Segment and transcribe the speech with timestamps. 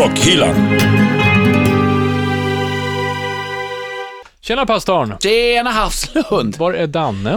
[0.00, 0.78] Rockhyllan.
[4.40, 5.16] Tjena pastorn!
[5.22, 6.56] Tjena Havslund!
[6.56, 7.30] Var är Danne?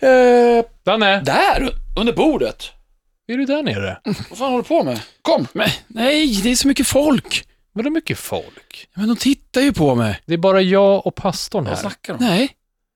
[0.00, 2.70] Eh, Danne, där, under bordet.
[3.28, 4.00] är du där nere?
[4.04, 5.00] Vad fan håller du på med?
[5.22, 5.46] Kom.
[5.52, 7.44] Men, nej, det är så mycket folk.
[7.72, 8.88] Vadå mycket folk?
[8.94, 10.20] Men de tittar ju på mig.
[10.26, 11.80] Det är bara jag och pastorn Vad här.
[11.80, 12.30] snackar du om?
[12.30, 12.50] Nej.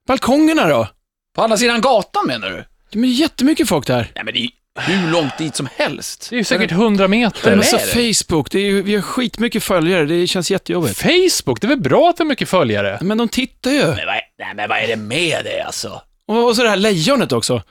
[0.07, 0.87] Balkongerna då?
[1.35, 2.65] På andra sidan gatan menar du?
[2.91, 4.11] Men det är jättemycket folk där.
[4.15, 4.49] Nej men det är
[4.79, 6.27] hur långt dit som helst.
[6.29, 7.49] Det är ju säkert 100 meter.
[7.49, 8.13] Men är så det?
[8.23, 10.97] Facebook, det är ju, vi har skitmycket följare, det känns jättejobbigt.
[11.01, 12.97] Facebook, det är väl bra att vi har mycket följare?
[13.01, 13.77] Men de tittar ju.
[13.77, 16.01] Men vad, är- nej men vad är det med det alltså?
[16.27, 17.61] Och, och så det här lejonet också.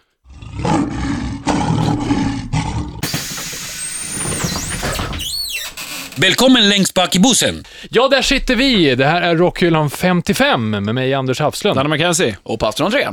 [6.17, 7.65] Välkommen längst bak i bussen.
[7.91, 8.95] Ja, där sitter vi.
[8.95, 11.77] Det här är Rockhyllan 55 med mig, Anders Hafslund.
[11.77, 12.37] Danne McKenzie.
[12.43, 13.09] Och pastor André.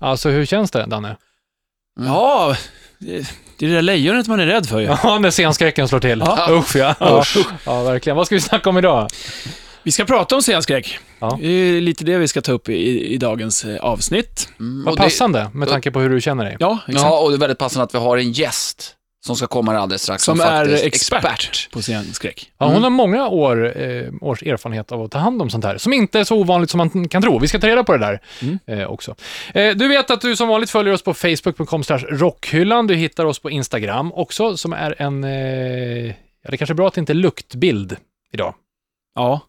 [0.00, 1.16] Alltså, hur känns det, Danne?
[2.00, 2.56] Ja,
[3.00, 4.86] det, är det där lejonet man är rädd för ju.
[5.02, 6.22] Ja, när scenskräcken slår till.
[6.26, 6.48] Ja.
[6.50, 6.94] Usch, ja.
[7.00, 7.24] ja.
[7.66, 8.16] Ja, verkligen.
[8.16, 9.08] Vad ska vi snacka om idag?
[9.82, 10.98] Vi ska prata om scenskräck.
[11.18, 11.38] Ja.
[11.42, 14.48] Det är lite det vi ska ta upp i, i dagens eh, avsnitt.
[14.60, 16.56] Mm, Vad och det- passande, med tanke på hur du känner dig.
[16.60, 17.04] Ja, exakt.
[17.04, 18.94] Ja, och det är väldigt passande att vi har en gäst
[19.26, 20.22] som ska komma här alldeles strax.
[20.22, 22.52] Som är faktiskt expert, på scenskräck.
[22.58, 25.78] Ja, hon har många år, eh, års erfarenhet av att ta hand om sånt här,
[25.78, 27.38] som inte är så ovanligt som man kan tro.
[27.38, 28.20] Vi ska ta reda på det där
[28.66, 29.14] eh, också.
[29.54, 32.86] Eh, du vet att du som vanligt följer oss på facebook.com rockhyllan.
[32.86, 35.24] Du hittar oss på Instagram också, som är en...
[35.24, 36.06] Eh,
[36.42, 37.96] ja, det kanske är bra att det inte är luktbild
[38.32, 38.54] idag.
[39.20, 39.40] Ja,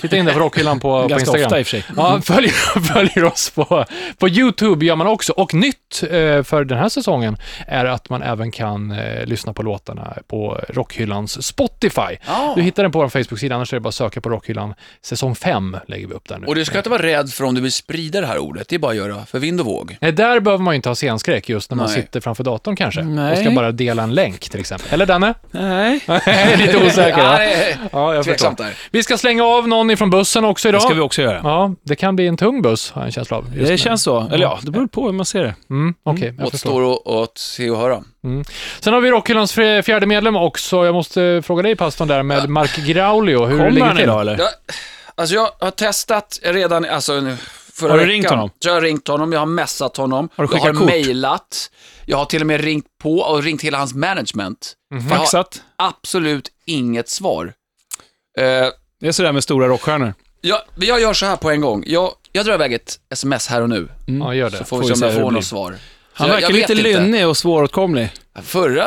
[0.00, 1.46] Titta in där på rockhyllan på, på ganska Instagram.
[1.46, 1.84] ofta i och för sig.
[1.96, 3.84] Ja, följer, följer oss på,
[4.18, 5.32] på YouTube gör man också.
[5.32, 9.62] Och nytt eh, för den här säsongen är att man även kan eh, lyssna på
[9.62, 12.16] låtarna på Rockhyllans Spotify.
[12.26, 12.52] Ja.
[12.56, 14.74] Du hittar den på vår Facebook-sida, annars är det bara att söka på Rockhyllan.
[15.02, 16.46] Säsong 5 lägger vi upp där nu.
[16.46, 18.68] Och du ska inte vara rädd för om du vill sprida det här ordet.
[18.68, 19.96] Det är bara att göra för vind och våg.
[20.00, 21.94] Nej, där behöver man ju inte ha scenskräck just när man Nej.
[21.94, 23.02] sitter framför datorn kanske.
[23.02, 23.32] Nej.
[23.32, 24.88] Och ska bara dela en länk till exempel.
[24.92, 25.34] Eller Danne?
[25.50, 26.00] Nej,
[26.56, 27.18] Lite osäker.
[27.92, 28.22] Ja jag förstår.
[28.22, 28.74] tveksamt där.
[28.90, 30.80] Vi ska slänga av någon ifrån bussen också idag.
[30.80, 31.40] det ska vi också göra.
[31.44, 33.50] Ja, det kan bli en tung buss, har jag en känsla av.
[33.50, 33.78] Det nu.
[33.78, 34.20] känns så.
[34.20, 35.54] Eller ja, det beror på hur man ser det.
[35.70, 36.82] Mm, Okej, jag förstår.
[36.82, 38.02] Återstår att, se och höra.
[38.80, 40.84] Sen har vi Rockhyllans fjärde medlem också.
[40.84, 44.20] Jag måste fråga dig pastorn där med Mark Graulio, hur det Kommer ligger han idag
[44.20, 44.38] eller?
[44.38, 44.48] Jag,
[45.14, 47.36] alltså jag har testat redan, alltså nu,
[47.72, 48.12] förra Har du veckan.
[48.12, 48.50] ringt honom?
[48.58, 50.86] Så jag har ringt honom, jag har messat honom, Har du jag har kort?
[50.86, 51.70] mejlat,
[52.06, 54.72] jag har till och med ringt på och ringt hela hans management.
[54.90, 55.62] Jag har Faxat.
[55.76, 57.52] absolut inget svar.
[58.38, 58.68] Eh,
[59.00, 60.14] Det är sådär med stora rockstjärnor.
[60.40, 61.84] jag, jag gör så här på en gång.
[61.86, 64.56] Jag, jag drar iväg ett sms här och nu, Ja, gör det.
[64.56, 65.38] så får Får vi se om jag hur det får blir.
[65.38, 65.74] något svar.
[66.12, 67.00] Han jag- verkar jag vet lite inte.
[67.02, 68.08] lynnig och svåråtkomlig.
[68.42, 68.86] Förra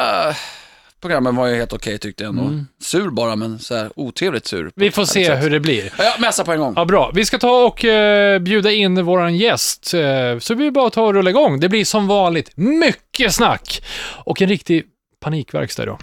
[1.01, 2.63] programmet var ju helt okej tyckte jag ändå.
[2.83, 4.71] Sur bara, men så här otrevligt sur.
[4.75, 5.93] Vi får se hur det blir.
[5.97, 6.73] Ja, jag messar på en gång.
[6.75, 7.11] Ja, bra.
[7.13, 9.93] Vi ska ta och eh, bjuda in våran gäst.
[9.93, 11.59] Eh, så vi bara tar och rulla igång.
[11.59, 13.83] Det blir som vanligt mycket snack
[14.25, 14.83] och en riktig
[15.19, 15.99] panikverkstad idag.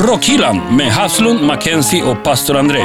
[0.00, 2.80] Rockhyllan med Havslund, Mackenzie och pastor André.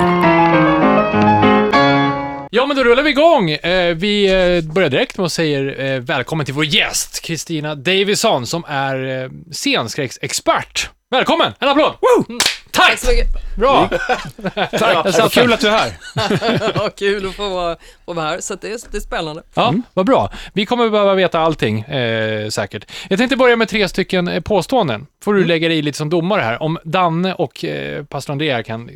[2.52, 3.50] Ja, men då rullar vi igång.
[3.52, 8.46] Eh, vi eh, börjar direkt med att säga eh, välkommen till vår gäst, Kristina Davison,
[8.48, 10.90] som är eh, scenskräcksexpert.
[11.12, 11.54] Välkommen!
[11.60, 11.94] En applåd!
[12.02, 12.40] Woo!
[12.74, 13.00] Tack!
[13.00, 13.56] så mycket.
[13.58, 13.90] Bra!
[14.72, 15.92] Tack, vad kul att du är här.
[16.76, 19.44] Ja, kul att få vara, få vara här, så det, är, det är spännande.
[19.54, 20.32] Ja, vad bra.
[20.54, 22.86] Vi kommer behöva veta allting, eh, säkert.
[23.10, 25.08] Jag tänkte börja med tre stycken eh, påståenden.
[25.24, 26.64] Får du lägga dig i lite som domare här.
[26.64, 28.96] Om Danne och eh, pastor André här kan eh,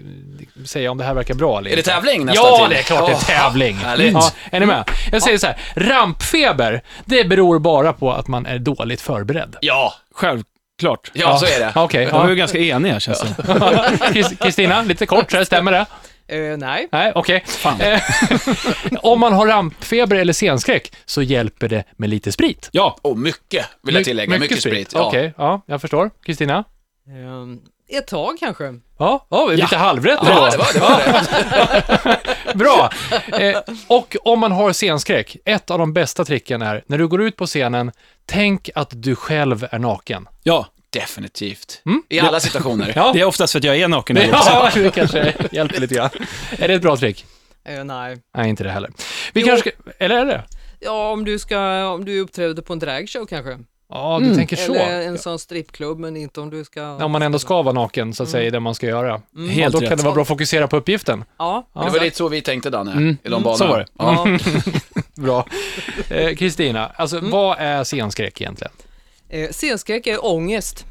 [0.65, 2.75] säga om det här verkar bra eller Är det tävling nästan Ja, till?
[2.75, 3.75] det är klart det är tävling.
[3.75, 4.13] härligt.
[4.13, 4.83] Ja, är ni med?
[5.11, 9.55] Jag säger så här, rampfeber, det beror bara på att man är dåligt förberedd.
[9.61, 10.53] Ja, Självklart.
[11.13, 11.71] Ja, så är det.
[11.75, 12.35] Okej, var ju ja.
[12.35, 13.43] ganska eniga känns det
[14.13, 15.85] Kris- Kristina, lite kort så här, stämmer det?
[16.29, 17.43] Eh, nej, Nej, okej.
[17.79, 18.01] Eh,
[19.01, 22.69] Om man har rampfeber eller scenskräck så hjälper det med lite sprit.
[22.71, 24.39] Ja, Och mycket, vill jag tillägga.
[24.39, 24.91] Mycket, sprit.
[24.93, 25.07] Ja.
[25.07, 26.09] Okej, ja, jag förstår.
[26.25, 26.57] Kristina?
[27.07, 27.45] eh,
[27.89, 28.79] ett tag kanske.
[28.99, 30.45] Ja, ja lite halvrätt Ja, då.
[30.51, 30.79] det var det.
[30.79, 32.19] Var
[32.53, 32.53] det.
[32.57, 32.91] Bra.
[33.39, 37.21] Eh, och om man har scenskräck, ett av de bästa tricken är, när du går
[37.21, 37.91] ut på scenen,
[38.25, 40.27] tänk att du själv är naken.
[40.43, 40.65] ja.
[40.89, 41.81] Definitivt.
[42.09, 42.93] I alla situationer.
[42.95, 44.15] Ja, Det är oftast för att jag är naken.
[44.15, 46.09] på ja det kanske hjälper lite grann.
[46.57, 47.25] Är det ett bra trick?
[47.65, 48.17] Eh, nej.
[48.37, 48.91] Nej, inte det heller.
[49.33, 49.47] Vi Jo.
[49.47, 50.43] kanske ska, eller är det?
[50.79, 53.57] Ja, om du ska, om du uppträder på en dragshow kanske.
[53.89, 54.73] Ja, du tänker så.
[54.73, 57.05] Eller en sån strippklubb, men inte om du ska...
[57.05, 59.21] Om man ändå ska vara naken, så att säga, i det man ska göra.
[59.31, 59.97] Ja, Helt då kan rätt.
[59.97, 61.23] det vara bra att fokusera på uppgiften.
[61.37, 63.57] Ja, Det var lite så vi tänkte Danne, i de banorna.
[63.57, 63.85] så var det.
[63.97, 64.27] Ja.
[65.21, 65.45] Bra.
[66.09, 68.73] Eh, Kristina, alltså vad är scenskräck egentligen?
[69.29, 70.85] Eh, scenskräck är ångest,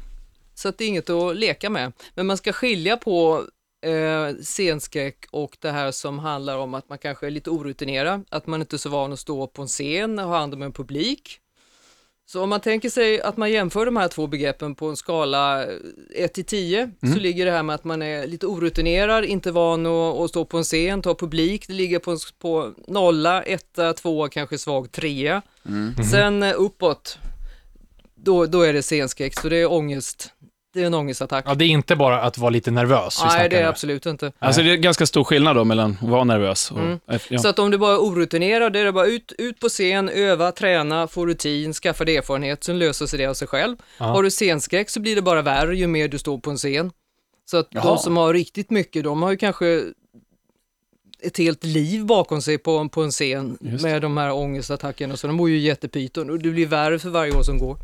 [0.55, 1.93] så att det är inget att leka med.
[2.15, 3.43] Men man ska skilja på
[3.85, 8.47] eh, scenskräck och det här som handlar om att man kanske är lite orutinerad, att
[8.47, 10.71] man inte är så van att stå på en scen och ha hand om en
[10.73, 11.39] publik.
[12.29, 15.65] Så om man tänker sig att man jämför de här två begreppen på en skala
[16.15, 19.85] 1 till 10 så ligger det här med att man är lite orutinerad, inte van
[19.85, 23.93] att, att stå på en scen, ta publik, det ligger på, en- på nolla, etta,
[23.93, 25.41] tvåa, kanske svag trea.
[26.11, 27.17] Sen eh, uppåt,
[28.15, 30.31] då, då är det scenskräck, så det är ångest.
[30.77, 31.45] Det är en ångestattack.
[31.47, 33.67] Ja, det är inte bara att vara lite nervös vi Nej, snackar det är nu.
[33.67, 34.31] absolut inte.
[34.39, 36.79] Alltså det är ganska stor skillnad då mellan att vara nervös och...
[36.79, 36.99] Mm.
[37.29, 37.39] Ja.
[37.39, 40.09] Så att om du bara är orutinerad, det är det bara ut, ut på scen,
[40.09, 43.75] öva, träna, få rutin, skaffa dig erfarenhet, sen löser sig det av sig själv.
[43.97, 44.05] Ja.
[44.05, 46.91] Har du scenskräck så blir det bara värre ju mer du står på en scen.
[47.45, 47.83] Så att Jaha.
[47.83, 49.83] de som har riktigt mycket, de har ju kanske
[51.19, 55.35] ett helt liv bakom sig på, på en scen med de här ångestattackerna, så de
[55.35, 56.29] mår ju jättepyton.
[56.29, 57.77] Och det blir värre för varje år som går.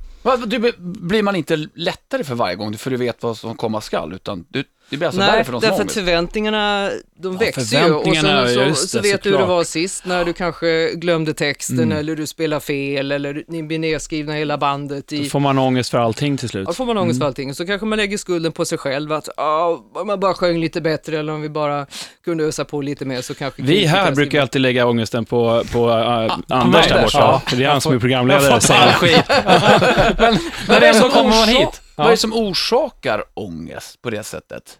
[0.45, 4.13] Du, blir man inte lättare för varje gång, för du vet vad som komma skall,
[4.13, 8.03] utan du, det blir alltså Nej, för de därför att förväntningarna, de växer ju och
[8.03, 10.91] förväntningarna, så, så, just så det, vet du hur det var sist när du kanske
[10.95, 11.97] glömde texten Mm.
[11.97, 15.89] eller du spelar fel eller ni blir nedskrivna hela bandet Då i får man ångest
[15.91, 16.63] för allting till slut.
[16.65, 17.55] Ja, då får man ångest för allting.
[17.55, 20.81] Så kanske man lägger skulden på sig själv att ja, om man bara sjöng lite
[20.81, 21.85] bättre eller om vi bara
[22.25, 25.87] kunde ösa på lite mer så kanske Vi här brukar alltid lägga ångesten på, på
[25.89, 27.17] uh, Anders mig där borta.
[27.17, 27.55] ja.
[27.57, 28.41] Det är han som är Jag programledare.
[28.43, 28.99] fattar säger all han.
[28.99, 29.23] skit.
[30.19, 30.37] Men
[30.67, 31.81] när det ändå som kommer man hit.
[31.95, 34.79] Vad är det som orsakar ångest på det sättet?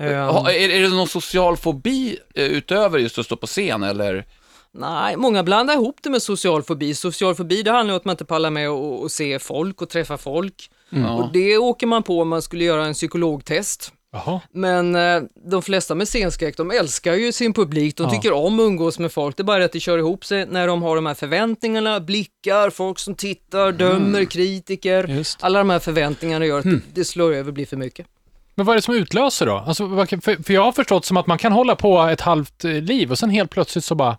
[0.00, 0.26] skriver.
[0.32, 3.82] Ha, Ehm, är, är det någon social fobi eh, utöver just att stå på scen
[3.82, 4.26] eller?
[4.72, 6.94] Nej, många blandar ihop det med social fobi.
[6.94, 9.88] Social fobi det handlar om att man inte pallar med att att se folk och
[9.88, 10.70] träffa folk.
[10.90, 11.12] Ja.
[11.12, 13.92] Och det åker man på om man skulle göra en psykologtest.
[14.12, 14.40] Jaha.
[14.52, 18.10] Men eh, de flesta med scenskräck, de älskar ju sin publik, de Ja.
[18.10, 19.36] tycker om att umgås med folk.
[19.36, 22.70] Det är bara att det kör ihop sig när de har de här förväntningarna, blickar,
[22.70, 25.04] folk som tittar, dömer, kritiker.
[25.08, 25.44] Just.
[25.44, 26.64] Alla de här förväntningarna gör att
[26.94, 28.06] det slår över, blir för mycket.
[28.54, 29.52] Men vad är det som utlöser då?
[29.56, 32.70] Alltså, för, för jag har förstått som att man kan hålla på ett halvt eh,
[32.72, 34.18] liv och sen helt plötsligt så bara,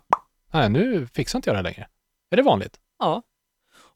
[0.52, 1.86] nej nu fixar inte jag det längre.
[2.30, 2.74] Är det vanligt?
[2.98, 3.22] Ja.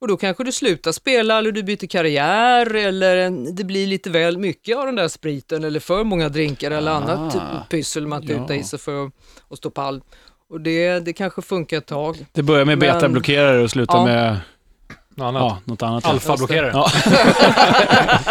[0.01, 4.11] Och då kanske du slutar spela eller du byter karriär eller en, det blir lite
[4.11, 8.27] väl mycket av den där spriten eller för många drinkar eller annat typ pyssel man
[8.27, 9.13] tutar i sig för att,
[9.51, 10.03] att stå pall.
[10.51, 12.27] Och det, det kanske funkar ett tag.
[12.33, 14.05] Det börjar med Men- betablockerare och slutar Ja.
[14.05, 14.37] med
[15.15, 15.43] Något annat?
[15.43, 16.05] ja, något annat.
[16.07, 16.71] Alfa-blockerare?
[16.75, 16.91] Ja.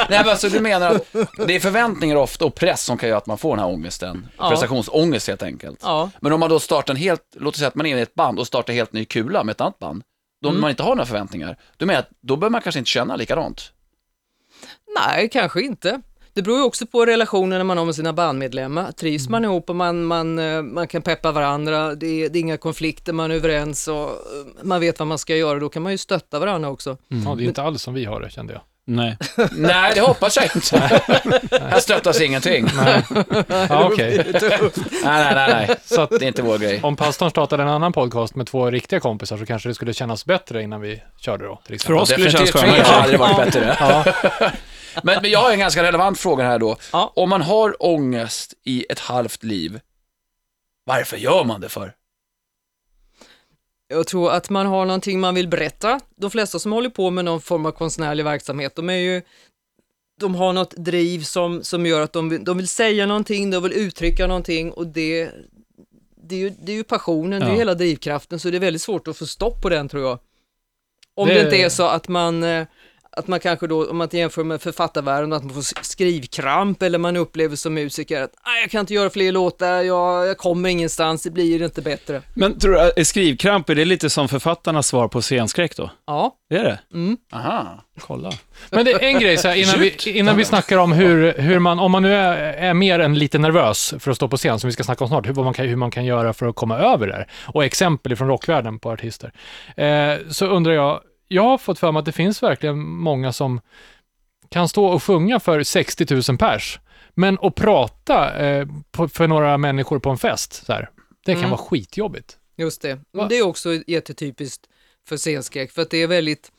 [0.09, 1.13] Nej men alltså du menar att
[1.47, 4.27] det är förväntningar ofta och press som kan göra att man får den här ångesten.
[4.37, 4.49] Ja.
[4.49, 5.79] Prestationsångest helt enkelt.
[5.83, 7.99] Ja, Men om man då startar en helt, låt oss säga att man är inne
[7.99, 10.03] i ett band och startar helt ny kula med ett annat band.
[10.45, 10.61] Då Mm.
[10.61, 13.71] man inte har några förväntningar, då menar jag då behöver man kanske inte känna likadant.
[15.07, 16.01] nej, kanske inte.
[16.33, 18.91] Det beror ju också på relationen man har med sina bandmedlemmar.
[18.91, 22.41] Trivs man ihop och man, man, eh, man kan peppa varandra, det är, det är
[22.41, 24.15] inga konflikter, man är överens och eh,
[24.63, 26.97] man vet vad man ska göra, då kan man ju stötta varandra också.
[27.07, 28.61] Ja, det är inte alls som vi har det, kände jag.
[28.87, 29.17] Nej.
[29.51, 30.77] Nej, det hoppas jag inte.
[31.61, 32.67] Här stöttas ingenting.
[32.75, 33.03] Nej,
[33.69, 34.17] Ja, okej.
[35.03, 35.75] nej, nej, nej.
[35.85, 36.79] Så att Det är inte vår grej.
[36.83, 40.25] om pastorn startade en annan podcast med två riktiga kompisar så kanske det skulle kännas
[40.25, 41.95] bättre innan vi körde då, till exempel.
[41.95, 43.01] För oss skulle det kännas Definitivt, er skönare.
[43.01, 43.77] hade det varit bättre.
[43.79, 44.03] Ja,
[45.03, 46.77] Men, men jag har en ganska relevant fråga här då.
[46.93, 47.11] Ja.
[47.15, 49.79] Om man har ångest i ett halvt liv,
[50.85, 51.93] varför gör man det för?
[53.95, 55.99] Jag tror att man har någonting man vill berätta.
[56.15, 59.21] De flesta som håller på med någon form av konstnärlig verksamhet, de är ju
[60.19, 63.63] de har något driv som, som gör att de vill, de vill säga någonting, de
[63.63, 65.29] vill uttrycka någonting och det,
[66.23, 67.55] det, är, ju, det är ju passionen, det är Ja.
[67.55, 70.19] hela drivkraften, så det är väldigt svårt att få stopp på den tror jag.
[71.15, 72.65] Om det, Det- inte är så att man, eh,
[73.15, 77.17] att man kanske då, om man jämför med författarvärlden, att man får skrivkramp eller man
[77.17, 81.23] upplever som musiker att "Nej, jag kan inte göra fler låtar, jag, jag kommer ingenstans,
[81.23, 82.21] det blir inte bättre.
[82.33, 85.89] Men tror du, att- är skrivkramp, är det lite som författarnas svar på scenskräck då?
[86.07, 86.79] Ja, Det är det?
[86.93, 87.17] mm.
[87.33, 87.81] Aha.
[87.99, 88.31] Kolla.
[88.69, 91.59] Men det är en grej så här, innan, vi, innan vi snackar om hur, hur
[91.59, 94.59] man, om man nu är, är mer än lite nervös för att stå på scen,
[94.59, 96.45] som vi ska snacka om snart, hur, vad man kan, hur man kan göra för
[96.45, 99.31] att komma över det och exempel från rockvärlden på artister,
[99.77, 103.61] eh, så undrar jag, jag har fått för mig att det finns verkligen många som
[104.49, 106.79] kan stå och sjunga för 60 000 pers,
[107.13, 110.89] men att prata eh, på, för några människor på en fest, så här,
[111.25, 111.49] det kan Mm.
[111.51, 112.37] vara skitjobbigt.
[112.57, 112.99] Just det.
[113.13, 113.27] Va?
[113.29, 114.65] Det är också jättetypiskt
[115.09, 116.51] för scenskräck, för att det är väldigt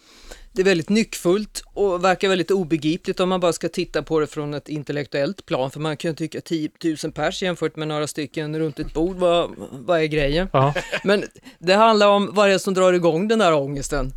[0.53, 4.27] det är väldigt nyckfullt och verkar väldigt obegripligt om man bara ska titta på det
[4.27, 6.71] från ett intellektuellt plan, för man kan ju tycka 10
[7.05, 10.49] 000 pers jämfört med några stycken runt ett bord, vad, vad är grejen?
[10.53, 10.75] Ja.
[11.05, 11.25] Men
[11.59, 14.13] det handlar om vad det är som drar igång den där ångesten.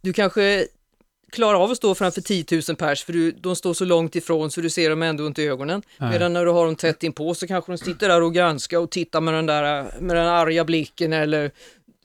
[0.00, 0.66] Du kanske
[1.32, 4.50] klarar av att stå framför 10 000 pers, för du, de står så långt ifrån
[4.50, 5.82] så du ser dem ändå inte i ögonen.
[5.98, 6.10] Nej.
[6.10, 8.90] Medan när du har dem tätt inpå så kanske de sitter där och granskar och
[8.90, 11.50] tittar med den där med den arga blicken eller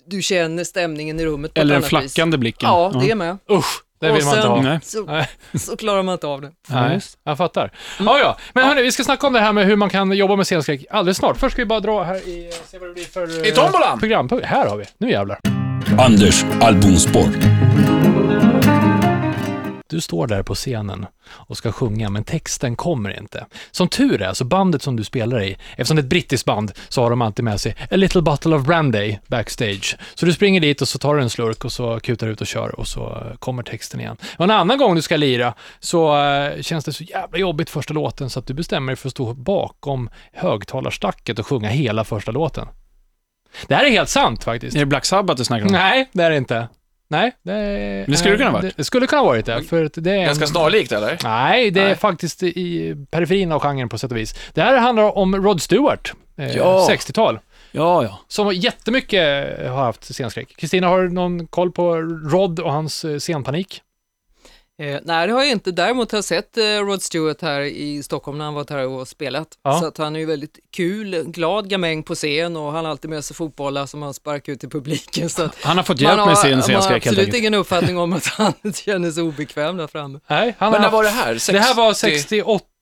[0.07, 2.13] du känner stämningen i rummet på Eller den annat vis.
[2.13, 2.69] flackande blicken.
[2.69, 3.37] Ja, det är med.
[3.51, 4.61] Usch, det Och vill man inte ha.
[4.61, 4.79] Nej.
[4.83, 5.25] Så,
[5.59, 6.51] så klarar man inte av det.
[6.69, 7.71] Nej, jag fattar.
[7.99, 8.37] Ja, ja.
[8.53, 10.85] Men hörni, vi ska snacka om det här med hur man kan jobba med scenskräck
[10.89, 11.37] alldeles snart.
[11.37, 13.45] Först ska vi bara dra här i, se vad det blir för...
[13.45, 13.99] I eh, tombolan!
[13.99, 14.29] Program.
[14.43, 14.85] Här har vi.
[14.97, 15.64] Nu jävlar.
[15.97, 17.29] Anders albumspår.
[19.89, 23.45] Du står där på scenen och ska sjunga, men texten kommer inte.
[23.71, 26.71] Som tur är, så bandet som du spelar i, eftersom det är ett brittiskt band,
[26.89, 29.97] så har de alltid med sig a little bottle of brandy backstage.
[30.15, 32.47] Så du springer dit och så tar du en slurk och så kutar ut och
[32.47, 34.17] kör och så kommer texten igen.
[34.37, 37.93] Och en annan gång du ska lira så eh, känns det så jävla jobbigt första
[37.93, 42.31] låten så att du bestämmer dig för att stå bakom högtalarstacket och sjunga hela första
[42.31, 42.67] låten.
[43.67, 44.75] Det här är helt sant faktiskt.
[44.75, 45.71] Är det Black Sabbath du snackar om?
[45.71, 46.67] Nej, det är det inte.
[47.07, 48.63] Nej, det, Men det skulle det kunna ha varit.
[48.75, 49.63] Det, det skulle kunna ha varit det.
[49.63, 51.17] För att det är en- Ganska snarlikt eller?
[51.23, 51.95] Nej, det är Nej.
[51.95, 54.35] faktiskt i periferin av genren på sätt och vis.
[54.53, 56.87] Det här handlar om Rod Stewart, eh, Ja.
[56.91, 57.39] 60-tal,
[57.71, 58.19] Ja, ja.
[58.27, 59.23] som jättemycket
[59.69, 60.55] har haft scenskräck.
[60.57, 61.95] Kristina, har du någon koll på
[62.31, 63.81] Rod och hans eh, scenpanik?
[64.81, 65.71] Eh, nej, det har jag inte.
[65.71, 69.07] Däremot har jag sett eh, Rod Stewart här i Stockholm när han varit här och
[69.07, 69.47] spelat.
[69.63, 69.79] Ja.
[69.79, 73.09] Så att han är ju väldigt kul, glad gamäng på scen och han har alltid
[73.09, 75.29] med sig fotbollar som han sparkar ut i publiken.
[75.29, 77.19] Så att Han har fått man hjälp har, med sin man har scenskräck helt absolut
[77.19, 77.37] enkelt.
[77.39, 80.19] ingen uppfattning om att han känner sig obekväm där framme.
[80.27, 81.33] Nej, han Men när har var det här?
[81.37, 81.51] 60...
[81.53, 82.74] Det här var 68 eh,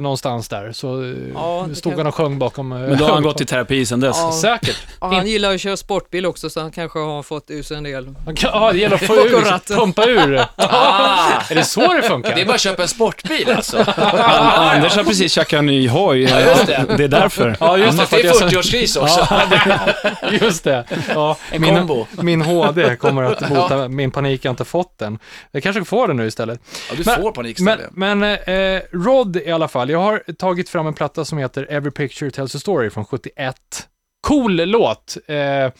[0.00, 2.72] någonstans där, så eh, Ja, det stod kan- han och sjöng bakom...
[2.72, 4.16] eh, Men då har han gått i terapi sedan dess.
[4.20, 4.32] Ja.
[4.32, 4.76] Säkert.
[5.00, 7.82] Ja, han gillar att köra sportbil också så han kanske har fått ur sig en
[7.82, 8.14] del.
[8.42, 10.34] Ja, det gäller att få ur, pumpa ur.
[11.50, 12.34] är det så det funkar?
[12.34, 13.76] Det är bara att köpa en sportbil alltså.
[13.96, 16.22] An- Anders har precis tjackat en ny hoj.
[16.22, 16.84] Ja, just det.
[16.96, 17.56] det är därför.
[17.60, 18.06] Ja, just det.
[18.10, 19.26] Det är jag, 40-årskris också.
[20.44, 20.84] just det.
[21.14, 22.06] Ja, En min, kombo.
[22.10, 25.18] min HD kommer att bota min panik, jag har inte fått den.
[25.52, 26.60] Jag kanske får den nu istället.
[26.90, 27.78] Ja, du Men- får panikställe.
[27.92, 28.38] Men, men
[28.76, 32.30] eh, Rod i alla fall, jag har tagit fram en platta som heter Every Picture
[32.30, 33.56] Tells a Story från 71.
[34.26, 35.70] Cool låt eh,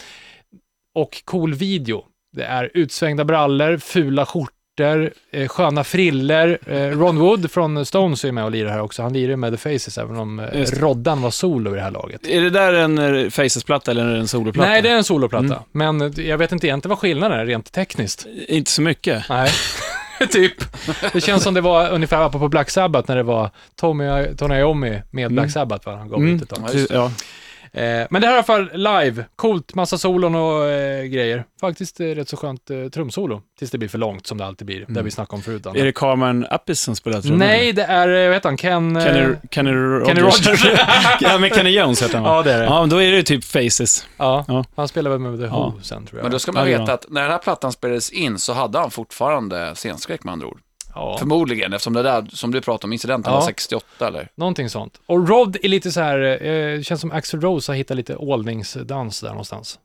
[0.94, 2.04] och cool video.
[2.36, 6.58] Det är utsvängda brallor, fula skjortor, eh, sköna friller.
[6.66, 9.02] Eh, Ron Wood från Stones är med och lirar här också.
[9.02, 10.64] Han lirar med The Faces, även om eh.
[10.72, 12.26] Roddan var solo i det här laget.
[12.26, 14.68] Är det där en eh, Faces-platta eller är det en soloplatta?
[14.68, 15.44] Nej, det är en soloplatta.
[15.44, 15.98] Mm.
[15.98, 18.26] Men jag vet inte egentligen vad skillnaden är rent tekniskt.
[18.48, 19.28] Inte så mycket.
[19.28, 19.50] Nej,
[20.30, 20.54] typ.
[21.12, 25.02] Det känns som det var ungefär på Black Sabbath när det var Tommy, Tony Iommi
[25.10, 25.50] med Black Mm.
[25.50, 25.96] Sabbath, va?
[25.96, 26.36] han gav Mm.
[26.36, 26.68] ut ett tag.
[26.90, 27.10] Ja.
[27.72, 31.44] Eh, men det här är i alla fall live, coolt, massa solon och eh, grejer.
[31.60, 34.66] Faktiskt eh, rätt så skönt eh, trumsolo, tills det blir för långt som det alltid
[34.66, 35.66] blir, det vi snackade om förut.
[35.66, 35.78] Anna.
[35.78, 37.38] Är det Carmen Appis som spelar trummor?
[37.38, 38.96] Nej, det är, eh, vad heter han, Ken...
[38.96, 40.06] eh, Kenny, Kenny Rogers.
[40.08, 40.64] Kenny Rogers.
[41.20, 42.36] ja, men Kenny Jones heter han va?
[42.36, 42.64] ja, det är det.
[42.64, 44.06] Ja, Ja, men då är det typ Faces.
[44.76, 45.74] han spelar väl med The Who Ja.
[45.82, 46.22] sen tror jag.
[46.24, 48.78] Men då ska man Ja, veta att när den här plattan spelades in så hade
[48.78, 50.60] han fortfarande scenskräck med andra ord.
[50.96, 51.16] Ja.
[51.18, 53.38] Förmodligen, eftersom det där som du pratade om, incidenten Ja.
[53.40, 54.28] var 68 eller?
[54.34, 55.00] Någonting sånt.
[55.06, 59.20] Och Rod är lite så här, eh, känns som Axl Rose har hittat lite ålningsdans
[59.20, 59.78] där någonstans.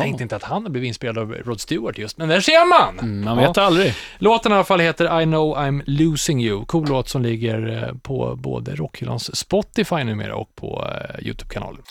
[0.00, 2.98] Tänkte inte att han har blivit inspirerad av Rod Stewart just, men där ser man!
[2.98, 3.48] Mm, man Ja.
[3.48, 3.94] vet aldrig.
[4.18, 6.64] Låten i alla fall heter I know I'm losing you.
[6.66, 10.86] Cool låt som ligger eh, på både Rockhyllans Spotify numera och på
[11.18, 11.82] eh, YouTube-kanalen.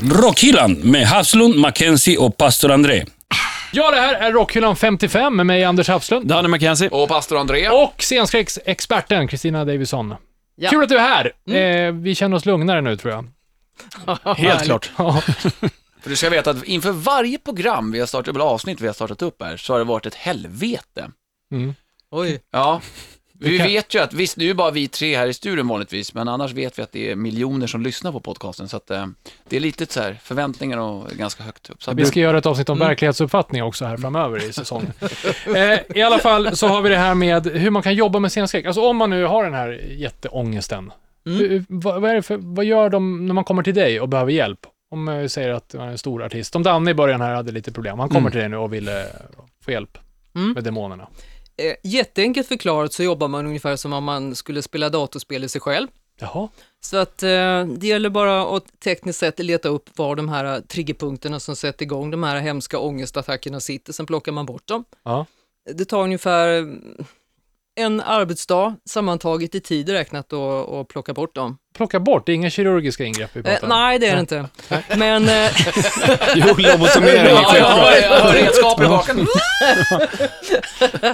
[0.00, 3.04] Rockhyllan med Havslund, Mackenzie och pastor André.
[3.72, 6.26] Ja, det här är Rockhyllan 55 med mig, Anders Hafslund.
[6.26, 6.88] Danne McKenzie.
[6.88, 7.68] Och pastor André?
[7.68, 10.14] Och scenskräcksexperten Kristina Davison.
[10.56, 10.70] Ja.
[10.70, 11.56] Kul att du är här!
[11.56, 13.26] Eh, vi känner oss lugnare nu, tror jag.
[14.36, 14.90] Helt klart.
[14.98, 15.20] Ja.
[16.02, 18.94] För du ska veta att inför varje program vi har startat, eller avsnitt vi har
[18.94, 21.10] startat upp här, så har det varit ett helvete.
[21.52, 21.74] Mm.
[22.10, 22.80] Oj, Ja,
[23.40, 26.14] vi kan- vet ju att, visst nu är bara vi tre här i studion vanligtvis,
[26.14, 29.06] men annars vet vi att det är miljoner som lyssnar på podcasten, så att eh,
[29.48, 31.94] det är lite så här, förväntningar och ganska högt uppsatt.
[31.96, 32.88] Vi ska göra ett avsnitt om Mm.
[32.88, 34.92] verklighetsuppfattning också här framöver i säsongen.
[35.56, 38.30] eh, I alla fall så har vi det här med hur man kan jobba med
[38.32, 38.66] scenskräck.
[38.66, 40.92] Alltså om man nu har den här jätteångesten.
[41.26, 41.64] Mm.
[41.68, 44.60] Vad, vad, det för, vad gör de när man kommer till dig och behöver hjälp?
[44.90, 46.56] Om jag säger att man är en stor artist.
[46.56, 47.98] Om Danne i början här hade lite problem.
[47.98, 48.30] Han kommer Mm.
[48.32, 48.94] till dig nu och vill eh,
[49.64, 49.98] få hjälp
[50.34, 50.52] Mm.
[50.52, 51.08] med demonerna.
[51.58, 55.60] Eh, jätteenkelt förklarat så jobbar man ungefär som om man skulle spela datorspel i sig
[55.60, 55.88] själv.
[56.20, 56.48] Jaha.
[56.80, 61.40] Så att eh, det gäller bara att tekniskt sett leta upp var de här triggerpunkterna
[61.40, 64.84] som sätter igång de här hemska ångestattackerna sitter, sen plockar man bort dem.
[65.02, 65.26] Ja.
[65.74, 66.78] Det tar ungefär
[67.78, 71.58] en arbetsdag sammantaget i tid räknat att att plocka bort dem.
[71.74, 73.68] Plocka bort, det är inga kirurgiska ingrepp vi Eh, pratar om.
[73.68, 74.48] nej, det är det inte.
[74.96, 75.50] Men eh,
[76.34, 79.26] Jo, lobotomering är Ja, jag hör redskap i baken.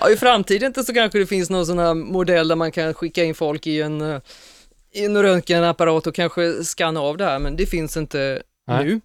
[0.00, 3.24] ja, i framtiden så kanske det finns någon sån här modell där man kan skicka
[3.24, 4.20] in folk i en, eh,
[4.94, 8.84] i en röntgenapparat och kanske skanna av det här, men det finns inte Nej.
[8.84, 9.00] nu.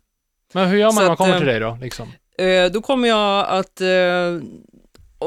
[0.53, 1.77] Men hur gör man Så när man kommer eh, till dig då?
[1.81, 2.11] Liksom?
[2.37, 3.87] Eh, då kommer jag att, eh,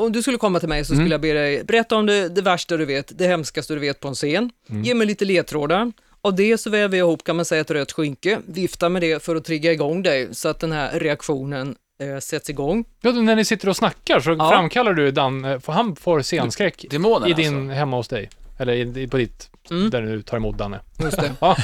[0.04, 1.12] om du skulle komma till mig så skulle Mm.
[1.12, 4.08] jag be dig berätta om det, det värsta du vet, det hemskaste du vet på
[4.08, 4.50] en scen.
[4.70, 4.82] Mm.
[4.84, 5.92] Ge mig lite ledtrådar.
[6.22, 9.22] Av det så väver jag ihop, kan man säga, ett rött skynke, vifta med det
[9.22, 12.84] för att trigga igång dig så att den här reaktionen eh, sätts igång.
[13.00, 14.50] Ja, när ni sitter och snackar så Ja.
[14.50, 17.74] framkallar du Dan, eh, för han får scenskräck Demonen i din, alltså.
[17.74, 18.30] hemma hos dig.
[18.58, 19.90] Eller i, i- på ditt, Mm.
[19.90, 20.80] där du tar emot Danne.
[21.02, 21.32] Just det.
[21.40, 21.56] Ja.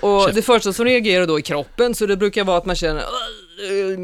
[0.00, 3.02] Och det första som reagerar då är kroppen, så det brukar vara att man känner
[3.02, 3.98] "Åh, eh,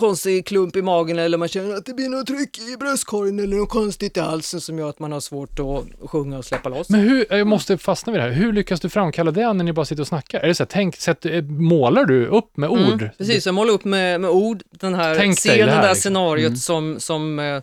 [0.00, 3.56] konstig klump i magen eller man känner att det blir något tryck i bröstkorgen eller
[3.56, 6.90] något konstigt i halsen som gör att man har svårt att sjunga och släppa loss.
[6.90, 9.72] Men hur, jag måste fastna vid det här, hur lyckas du framkalla det när ni
[9.72, 10.40] bara sitter och snackar?
[10.40, 12.78] Är det så här, tänk, sätt, eh, målar du upp med ord?
[12.78, 15.86] Mm, precis, jag målar upp med, med ord den här Tänk scenen, det här, det
[15.86, 16.00] här liksom.
[16.00, 17.62] scenariot som, som, eh,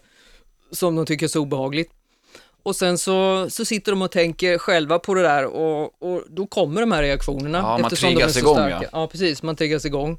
[0.72, 1.92] som de tycker är så obehagligt.
[2.64, 6.48] Och sen så, så sitter de och tänker själva på det där och, och då
[6.48, 7.58] kommer de här reaktionerna.
[7.58, 8.80] Ja, man eftersom de är triggas så igång, starka.
[8.82, 8.90] ja.
[8.92, 9.08] ja.
[9.08, 10.18] precis, man triggas igång.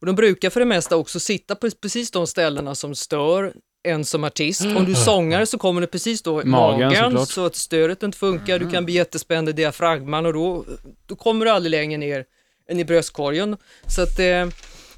[0.00, 3.52] Och de brukar för det mesta också sitta på precis de ställena som stör
[3.82, 4.60] en som artist.
[4.60, 8.02] Om du är sångare så kommer det precis då i Magen, magen, så att stödet
[8.02, 8.58] inte funkar.
[8.58, 10.64] Du kan bli jättespänd i diafragman och då,
[11.06, 12.24] då kommer du aldrig längre ner
[12.68, 13.56] än i bröstkorgen.
[13.86, 14.48] Så att, eh,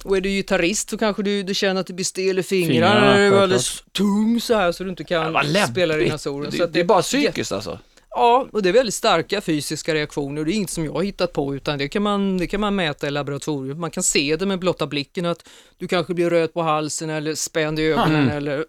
[0.04, 3.00] och är du gitarrist så kanske du, du känner att du blir stel i fingrarna,
[3.00, 6.50] Fingrarna, du är alldeles tung så här så du inte kan spela dina solon.
[6.50, 7.78] Det, att det är bara psykiskt alltså.
[8.14, 10.44] Ja, och det är väldigt starka fysiska reaktioner.
[10.44, 12.74] Det är inget som jag har hittat på, utan det kan man, det kan man
[12.74, 13.80] mäta i laboratorium.
[13.80, 15.48] Man kan se det med blotta blicken, att
[15.78, 18.64] du kanske blir röd på halsen eller spänd i ögonen eller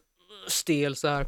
[0.47, 1.25] stel så här.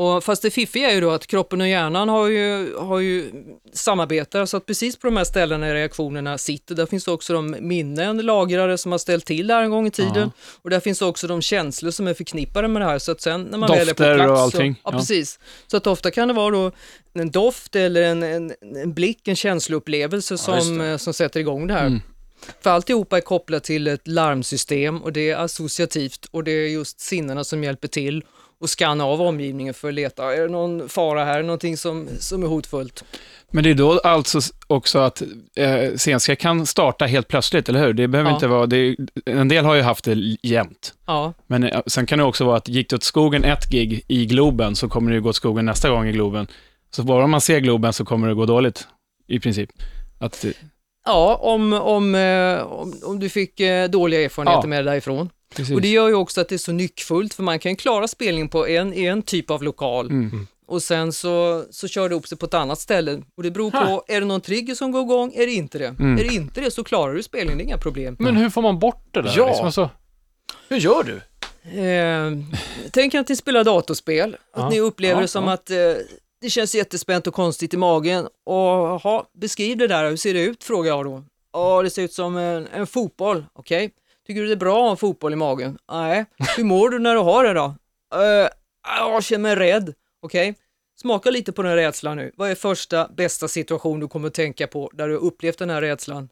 [0.00, 3.32] Och fast det fiffiga är ju då att kroppen och hjärnan har ju, har ju
[3.72, 7.32] samarbetar så att precis på de här ställena där reaktionerna sitter, där finns det också
[7.32, 10.30] de minnen lagrade som har ställt till det här en gång i tiden.
[10.62, 12.98] Och där finns också de känslor som är förknippade med det här.
[12.98, 14.74] Så att sen när man väl är på Dofter och plats allting.
[14.74, 14.98] Så, ja, Ja.
[14.98, 15.38] precis.
[15.66, 16.72] Så att ofta kan det vara då
[17.12, 18.52] en doft eller en, en,
[18.82, 21.86] en blick, en känsloupplevelse som, eh, som sätter igång det här.
[21.86, 22.00] Mm.
[22.60, 27.00] För alltihopa är kopplat till ett larmsystem och det är associativt och det är just
[27.00, 28.24] sinnena som hjälper till
[28.60, 32.42] och skanna av omgivningen för att leta, är det någon fara här, någonting som, som
[32.42, 33.04] är hotfullt?
[33.52, 35.22] Men det är då alltså också att
[35.56, 37.92] eh, scenskräck kan starta helt plötsligt, eller hur?
[37.92, 38.34] Det behöver Ja.
[38.34, 38.66] inte vara...
[38.66, 40.94] Det är, en del har ju haft det jämt.
[41.06, 44.04] Ja, Men eh, sen kan det också vara att gick det åt skogen ett gig
[44.08, 46.46] i Globen, så kommer det ju gå åt skogen nästa gång i Globen.
[46.90, 48.86] Så bara man ser Globen så kommer det gå dåligt,
[49.28, 49.70] i princip.
[50.18, 50.50] Att, eh,
[51.06, 54.68] ja om, om, eh, om, om du fick dåliga erfarenheter Ja.
[54.68, 55.30] med det därifrån.
[55.56, 55.74] Precis.
[55.74, 58.48] Och det gör ju också att det är så nyckfullt, för man kan klara spelning
[58.48, 60.46] på en, i en typ av lokal Mm.
[60.66, 63.22] och sen så, så kör det upp sig på ett annat ställe.
[63.36, 65.86] Och det beror på, är det någon trigger som går igång, är det inte det?
[65.86, 66.18] Mm.
[66.18, 68.16] Är det inte det så klarar du spelningen, det är inga problem.
[68.18, 69.34] Men hur får man bort det där?
[69.36, 69.46] Ja.
[69.46, 69.90] Liksom, alltså,
[70.68, 71.20] Hur gör du?
[71.80, 72.32] Eh,
[72.90, 74.68] tänk att ni spelar datorspel, att Ja.
[74.68, 75.52] ni upplever Ja, det som ja.
[75.52, 75.76] att eh,
[76.40, 78.24] det känns jättespänt och konstigt i magen.
[78.24, 80.64] Och jaha, beskriv det där, hur ser det ut?
[80.64, 81.24] Frågar jag då.
[81.52, 83.90] Ja, det ser ut som en, en fotboll, okej.
[84.30, 85.78] Tycker du det är bra att ha en fotboll i magen?
[85.92, 86.24] Nej.
[86.56, 87.74] Hur mår du när du har det då?
[88.14, 88.48] Uh,
[88.84, 90.54] jag känner mig rädd, okej.
[91.00, 92.32] Smaka lite på den rädslan nu.
[92.36, 95.70] Vad är första bästa situation du kommer att tänka på där du har upplevt den
[95.70, 96.28] här rädslan?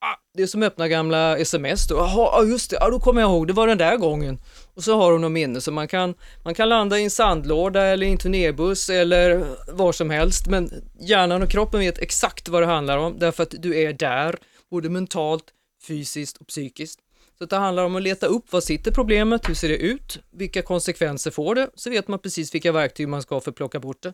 [0.00, 1.96] Ah, Det är som öppna gamla sms då.
[1.96, 4.38] Jaha, just det, ah, då kommer jag ihåg, det var den där gången.
[4.74, 7.82] Och så har hon något minne, så man kan, man kan landa i en sandlåda
[7.82, 12.62] eller i en turnébuss eller var som helst, men hjärnan och kroppen vet exakt vad
[12.62, 14.36] det handlar om, därför att du är där,
[14.70, 15.44] både mentalt,
[15.86, 17.00] fysiskt och psykiskt.
[17.38, 20.62] Så det handlar om att leta upp, var sitter problemet, hur ser det ut, vilka
[20.62, 24.02] konsekvenser får det, så vet man precis vilka verktyg man ska för att plocka bort
[24.02, 24.12] det.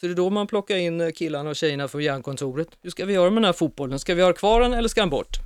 [0.00, 2.68] Så det är då man plockar in killarna och tjejerna från hjärnkontoret.
[2.82, 3.98] Hur ska vi göra med den här fotbollen?
[3.98, 5.36] Ska vi ha kvar den eller ska den bort?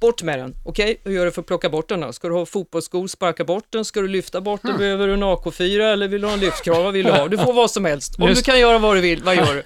[0.00, 0.54] Bort med den.
[0.64, 2.12] Okej, hur gör du för att plocka bort den då?
[2.12, 3.84] Ska du ha fotbollsskor, sparka bort den?
[3.84, 4.78] Ska du lyfta bort den?
[4.78, 6.84] Behöver du en AK4 eller vill du ha en lyftkrav?
[6.84, 7.28] Vad vill du ha?
[7.28, 8.18] Du får vad som helst.
[8.18, 9.64] Om du kan göra vad du vill, vad gör du?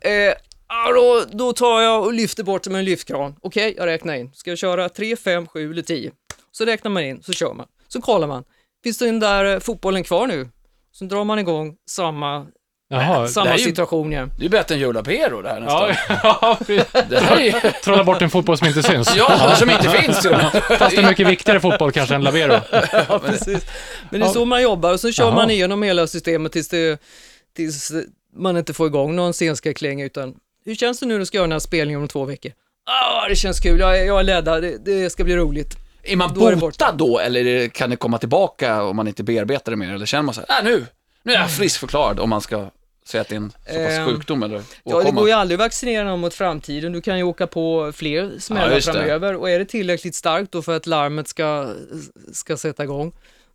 [0.10, 0.34] eh,
[0.86, 3.34] ja, då, då tar jag och lyfter bort den med en lyftkran.
[3.40, 4.30] Okej, jag räknar in.
[4.34, 6.10] Ska jag köra 3, 5, 7 eller 10?
[6.52, 7.66] Så räknar man in, så kör man.
[7.88, 8.44] Så kollar man.
[8.84, 10.48] Finns den där eh, fotbollen kvar nu?
[10.92, 12.46] Så drar man igång samma,
[12.88, 13.22] jaha.
[13.22, 14.30] det samma är ju- situation igen.
[14.38, 15.88] Det är bättre än Jola Pero det här nästan.
[16.22, 17.02] Ja, ja.
[17.08, 19.16] Det är Trolla bort en fotboll som inte syns.
[19.16, 20.16] Ja, som inte finns.
[20.78, 22.60] Fast det är mycket viktigare fotboll kanske än Labero.
[23.08, 23.66] Ja, precis.
[24.10, 25.34] Men det är så man jobbar och så kör Jaha.
[25.34, 27.00] man igenom hela systemet tills, det,
[27.56, 27.92] tills
[28.36, 30.34] man inte får igång någon scenskräckling utan
[30.66, 32.52] hur känns det nu när du ska göra den här spelningen om två veckor?
[32.90, 35.76] Ah, det känns kul, jag är, jag är laddad, det, det ska bli roligt.
[36.02, 39.08] Är man Då är det då, eller är det- kan det komma tillbaka om man
[39.08, 39.94] inte bearbetar det mer?
[39.94, 40.86] Eller känner man så här, äh, nu,
[41.22, 42.70] nu är jag friskförklarad om man ska
[43.06, 45.20] säga att det är en så pass Ehm, sjukdom eller Ja, det åkomma?
[45.20, 46.92] går ju aldrig att vaccinera någon mot framtiden.
[46.92, 48.92] Du kan ju åka på fler smällar Ja, just det.
[48.92, 51.74] framöver och är det tillräckligt starkt då för att larmet ska,
[52.32, 53.12] ska sätta igång,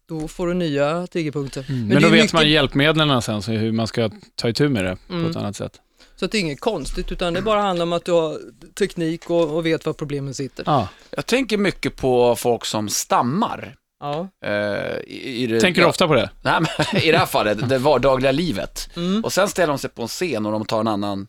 [0.09, 1.65] då får du nya triggerpunkter.
[1.69, 4.69] men det då är vet mycket- man hjälpmedlen sen, så hur man ska ta itu
[4.69, 5.31] med det på Mm.
[5.31, 5.79] ett annat sätt.
[6.15, 8.39] Så att det är inget konstigt, utan det bara handlar om att du har
[8.79, 10.63] teknik och, och vet var problemen sitter.
[10.67, 10.87] Ja.
[11.09, 13.75] Jag tänker mycket på folk som stammar.
[13.99, 14.27] Ja.
[14.45, 16.29] Eh, i, i det, Tänker du ofta på det?
[16.41, 18.89] Nej, men i det här fallet, det vardagliga livet.
[18.95, 19.23] Mm.
[19.23, 21.27] Och sen ställer de sig på en scen och de tar en annan,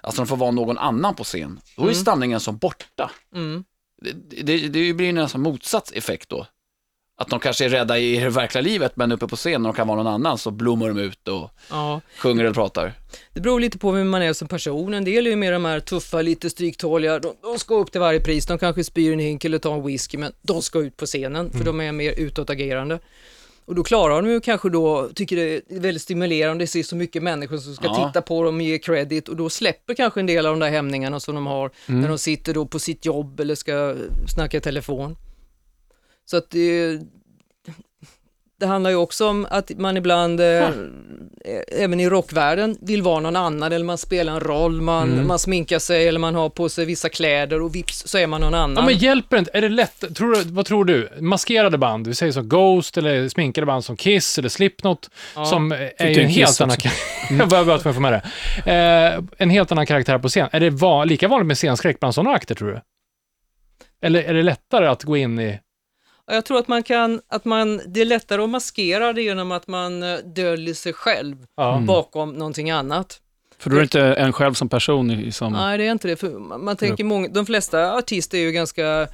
[0.00, 1.60] alltså de får vara någon annan på scen.
[1.76, 1.94] Då är Mm.
[1.94, 3.10] stamningen som borta.
[3.34, 3.64] Mm.
[4.02, 6.46] Det, det, det blir ju nästan motsatt effekt då.
[7.18, 9.76] Att de kanske är rädda i det verkliga livet, men uppe på scen när de
[9.76, 12.92] kan vara någon annan så blommar de ut och Ja, sjunger eller pratar.
[13.32, 14.94] det beror lite på vem man är som person.
[14.94, 18.00] En del är ju mer de här tuffa, lite stryktåliga, de, de ska upp till
[18.00, 18.46] varje pris.
[18.46, 21.50] De kanske spyr en hink eller tar en whisky, men de ska ut på scenen
[21.50, 22.98] för de är mer utåtagerande.
[23.64, 26.96] Och då klarar de ju kanske då, tycker det är väldigt stimulerande, det ser så
[26.96, 28.06] mycket människor som ska Ja.
[28.08, 30.70] titta på dem och ge credit och då släpper kanske en del av de där
[30.70, 33.94] hämningarna som de har när de sitter då på sitt jobb eller ska
[34.34, 35.16] snacka i telefon.
[36.30, 36.98] Så att det,
[38.60, 40.68] det handlar ju också om att man ibland, eh,
[41.68, 45.78] även i rockvärlden, vill vara någon annan eller man spelar en roll, man, man sminkar
[45.78, 48.76] sig eller man har på sig vissa kläder och vips så är man någon annan.
[48.76, 49.50] Ja, men hjälper det inte?
[49.54, 50.14] Är det lätt?
[50.16, 51.08] Tror du, vad tror du?
[51.20, 55.10] Maskerade band, vi säger så Ghost eller sminkade band som Kiss eller Slipknot,
[55.50, 56.76] som är en helt Kiss annan...
[57.50, 58.22] Jag få med det.
[58.72, 60.48] Eh, en helt annan karaktär på scen.
[60.52, 62.80] Är det va- lika vanligt med scenskräck bland sådana akter, tror du?
[64.02, 65.60] Eller är det lättare att gå in i...
[66.26, 69.52] Ja, Jag tror att man kan, att man, det är lättare att maskera det genom
[69.52, 71.82] att man eh, döljer sig själv Ja.
[71.86, 73.20] bakom någonting annat.
[73.58, 75.52] För då är det inte en själv som person i- som...
[75.52, 76.16] Nej, det är inte det.
[76.16, 79.08] För man tänker många, de flesta artister är ju ganska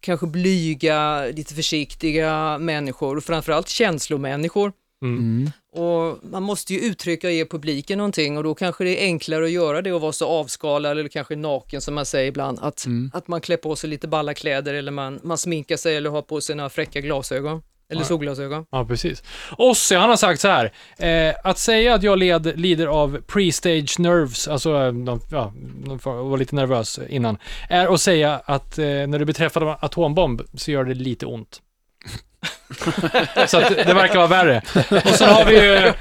[0.00, 4.72] kanske blyga, lite försiktiga människor och framförallt känslomänniskor.
[5.02, 5.50] Mm.
[5.72, 9.44] Och man måste ju uttrycka och ge publiken någonting och då kanske det är enklare
[9.44, 12.58] att göra det och vara så avskalad eller kanske naken som man säger ibland.
[12.62, 16.10] Att, att man klär på sig lite balla kläder eller man, man sminkar sig eller
[16.10, 17.62] har på sig några fräcka glasögon.
[17.92, 18.66] Eller solglasögon.
[18.70, 19.22] Ja, precis.
[19.58, 20.72] Ossi, han har sagt så här.
[20.98, 25.52] Eh, att säga att jag led, lider av pre-stage nerves, alltså eh, de, ja,
[26.04, 30.70] var lite nervös innan, är att säga att eh, när du av en atombomb så
[30.70, 31.60] gör det lite ont.
[33.46, 34.62] så att det verkar vara värre.
[35.04, 35.92] Och sen har vi ju,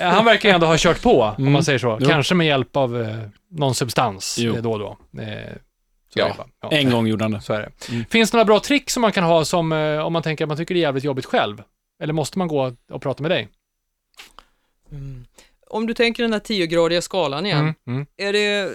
[0.00, 1.98] han verkar ju ändå ha kört på, om man säger så.
[2.00, 2.08] Jo.
[2.08, 3.16] Kanske med hjälp av eh,
[3.50, 4.56] någon substans Jo.
[4.56, 4.98] eh, då och då.
[5.22, 5.26] Eh,
[6.08, 6.24] så Ja.
[6.24, 6.46] är det bara.
[6.60, 6.70] ja.
[6.70, 7.40] En gång gjorde han det.
[7.40, 8.04] Så är det.
[8.10, 10.48] Finns det några bra trick som man kan ha som, eh, om man tänker att
[10.48, 11.62] man tycker det är jävligt jobbigt själv?
[12.02, 13.48] Eller måste man gå och prata med dig?
[15.70, 17.58] Om du tänker den här tiogradiga skalan igen.
[17.60, 18.70] Mm, mm, Är det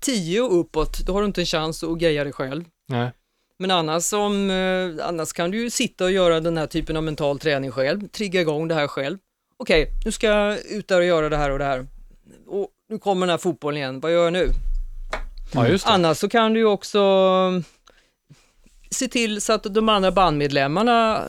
[0.00, 2.64] 10 och uppåt, då har du inte en chans att greja det själv.
[2.88, 3.10] nej.
[3.60, 7.02] Men annars, om, eh, annars kan du ju sitta och göra den här typen av
[7.02, 9.18] mental träning själv, trigga igång det här själv.
[9.56, 11.86] Okej, nu ska jag ut där och göra det här och det här.
[12.46, 14.48] Och nu kommer den här fotbollen igen, vad gör jag nu?
[15.52, 15.78] Ja.
[15.84, 17.64] Annars så kan du ju också eh,
[18.90, 21.24] se till så att de andra bandmedlemmarna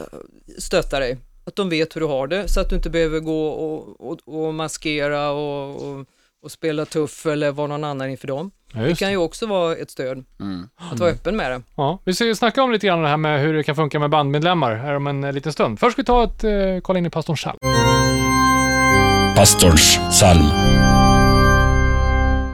[0.57, 1.17] stöttar dig.
[1.45, 4.19] Att de vet hur du har det, så att du inte behöver gå och, och,
[4.25, 6.05] och maskera och, och,
[6.43, 8.51] och spela tuff eller vara någon annan inför dem.
[8.73, 10.69] Ja, Det kan ju också vara ett stöd, Mm.
[10.91, 11.61] att vara öppen med det.
[11.75, 14.09] Ja, vi ska snacka om lite grann det här med hur det kan funka med
[14.09, 15.79] bandmedlemmar här om en eh, liten stund.
[15.79, 17.57] Först ska vi ta ett, eh, kolla in i pastorns psalm.
[19.35, 20.78] Pastorns psalm.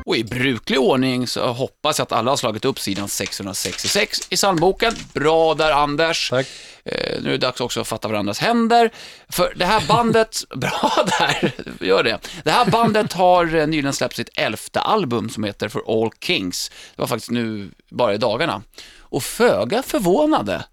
[0.05, 4.35] Och i bruklig ordning så hoppas jag att alla har slagit upp sidan 666 i
[4.35, 4.93] psalmboken.
[5.13, 6.29] Bra där Anders.
[6.29, 6.47] Tack.
[6.85, 8.91] Eh, nu är det dags också att fatta varandras händer.
[9.29, 12.19] För det här bandet, bra där, gör det.
[12.43, 16.71] Det här bandet har eh, nyligen släppt sitt elfte album som heter For All Kings.
[16.95, 18.61] Det var faktiskt nu bara i dagarna.
[18.99, 20.65] Och föga förvånade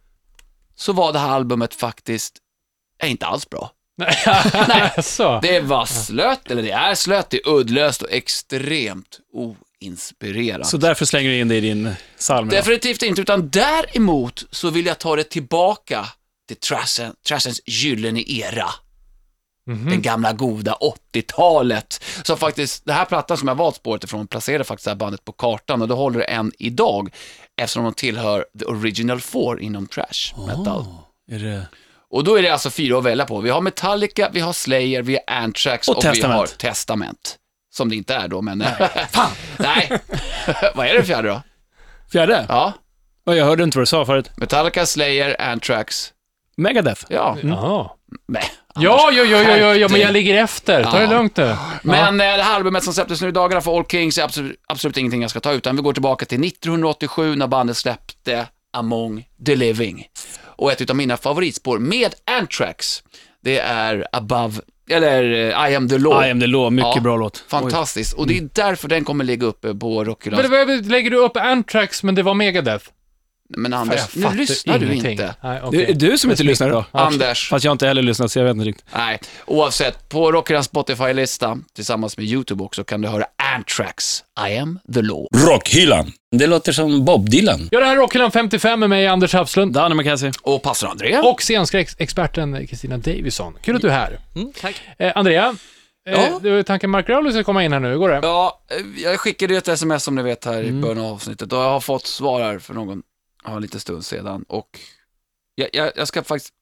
[0.77, 2.39] så var det här albumet faktiskt
[3.03, 3.71] eh, inte alls bra.
[4.69, 4.93] Nej.
[5.03, 5.41] så.
[5.43, 10.67] Det var slött, eller det är slött, det är uddlöst och extremt oinspirerat.
[10.67, 12.59] Så därför slänger du in det i din psalm idag.
[12.59, 16.07] Definitivt inte, utan däremot så vill jag ta det tillbaka
[16.49, 18.69] till trashen, trashens gyllene era.
[19.67, 20.79] Den gamla goda
[21.15, 22.05] 80-talet.
[22.25, 25.25] Så faktiskt, det här plattan som jag valt spåret ifrån placerade faktiskt det här bandet
[25.25, 27.15] på kartan och det håller det än idag
[27.57, 30.85] eftersom de tillhör the original four inom trash metal.
[31.31, 31.67] Är det...
[32.13, 33.41] Och då är det alltså fyra att välja på.
[33.41, 37.37] Vi har Metallica, vi har Slayer, vi har Anthrax Och och, vi har Testament.
[37.75, 38.65] Som det inte är då, men...
[39.11, 39.31] Fan!
[39.57, 39.91] Nej.
[40.75, 41.43] vad är det fjärde då?
[42.13, 42.47] Fjärde?
[42.49, 42.73] Ja,
[43.25, 44.31] Ja, Jag hörde inte vad du sa förut.
[44.37, 46.13] Metallica, Slayer, Anthrax.
[46.57, 47.05] Megadeth?
[47.09, 47.91] Ja, Jaha.
[48.29, 48.45] nej.
[48.75, 50.85] Ja, ja, ja, ja, ja, ja, men jag ligger efter.
[50.85, 51.57] Ta det lugnt nu.
[51.83, 54.61] Men eh, det här albumet som släpptes nu i dagarna för All Kings är absolut,
[54.67, 59.25] absolut ingenting jag ska ta, utan vi går tillbaka till 1987 när bandet släppte Among
[59.47, 60.07] the Living.
[60.45, 63.03] Och ett av mina favoritspår med Anthrax,
[63.45, 66.27] det är Above, eller eh, I am the law.
[66.27, 67.01] I am the law, mycket Ja.
[67.01, 67.45] bra låt.
[67.49, 68.13] Fantastiskt.
[68.13, 70.17] Och det är därför den kommer ligga uppe på.
[70.25, 72.85] Men, men, lägger du upp Anthrax, men det var Megadeth?
[73.57, 75.11] Men Anders, nu lyssnar du ingenting.
[75.13, 75.35] inte.
[75.43, 75.85] Nej, Det okej.
[75.91, 76.85] är du som inte lyssnar idag.
[76.93, 78.85] Anders, Fast jag har inte heller lyssnat, så jag vet inte riktigt.
[78.97, 79.21] nej.
[79.47, 83.25] Oavsett, på Rockylands Spotify-lista, tillsammans med YouTube också, kan du höra
[83.57, 85.27] Anthrax, I am the law.
[85.49, 86.13] Rockhyllan.
[86.37, 87.69] Det låter som Bob Dylan.
[87.71, 89.73] Ja, det här är Rockhyllan 55 med mig, Anders Hafslund.
[89.73, 90.33] Danne McKenzie.
[90.43, 91.19] Och pastor André.
[91.19, 93.57] Och scenskräcksexperten Kristina Davison.
[93.63, 94.19] Kul att du är här.
[94.35, 94.83] Mm, tack.
[94.99, 95.57] Eh, Andrea,
[96.09, 96.39] eh, Ja?
[96.43, 97.89] du har tanken Mark Rowley ska komma in här nu.
[97.89, 98.21] Hur går det?
[98.23, 101.53] Ja, eh, jag skickade ju ett sms som ni vet här i början av avsnittet
[101.53, 103.03] och jag har fått svar här för någon,
[103.45, 104.69] ja, en liten stund sedan och
[105.55, 106.53] jag, jag, jag ska faktiskt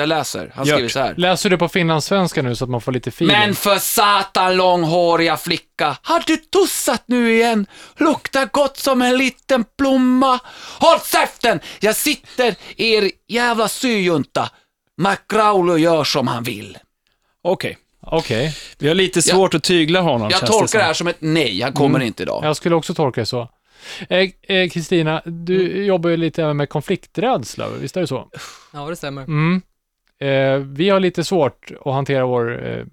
[0.00, 0.52] Jag läser.
[0.54, 0.74] Han Gört.
[0.74, 1.14] skriver så här.
[1.16, 3.36] Läser du på finlandssvenska nu så att man får lite feeling?
[3.38, 7.66] Men för satan långhåriga flicka, har du tussat nu igen?
[7.96, 10.38] Luktar gott som en liten blomma.
[10.78, 11.60] Håll käften!
[11.80, 14.50] Jag sitter i er jävla syjunta.
[14.96, 16.78] McGraulio gör som han vill.
[17.42, 17.78] Okej.
[18.02, 20.78] Okej, Vi har lite svårt att tygla honom, Jag känns det tolkar som.
[20.78, 22.44] det här som ett nej, han kommer inte idag.
[22.44, 23.48] jag skulle också tolka det så.
[24.08, 28.28] Eh, eh, Kristina, du jobbar ju lite även med konflikträdsla, visst är det så?
[28.72, 29.22] Ja, det stämmer.
[29.22, 29.62] Mm.
[30.20, 32.66] Eh, vi har lite svårt att hantera vår...
[32.68, 32.84] Eh,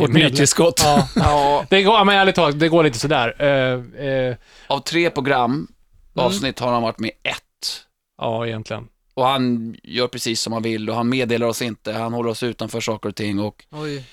[0.00, 0.80] Vårt nytillskott.
[0.84, 3.34] Ja, Ja, det går, men ärligt talat, det går lite sådär.
[3.42, 5.68] Eh, eh, av tre program,
[6.14, 7.84] avsnitt, har han varit med ett.
[8.18, 8.88] ja, egentligen.
[9.14, 12.42] Och han gör precis som han vill och han meddelar oss inte, han håller oss
[12.42, 14.04] utanför saker och ting och Oj.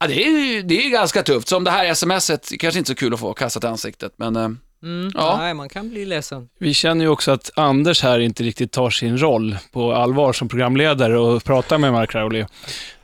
[0.00, 1.48] ja, det är ju det är ganska tufft.
[1.48, 4.48] Som det här smset, kanske inte så kul att få kastat i ansiktet, men eh,
[4.82, 5.10] Mm.
[5.14, 5.36] Ja.
[5.40, 6.48] Nej, man kan bli ledsen.
[6.58, 10.48] Vi känner ju också att Anders här inte riktigt tar sin roll på allvar som
[10.48, 12.44] programledare och pratar med Mark Crowley.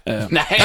[0.04, 0.62] Eh, nej.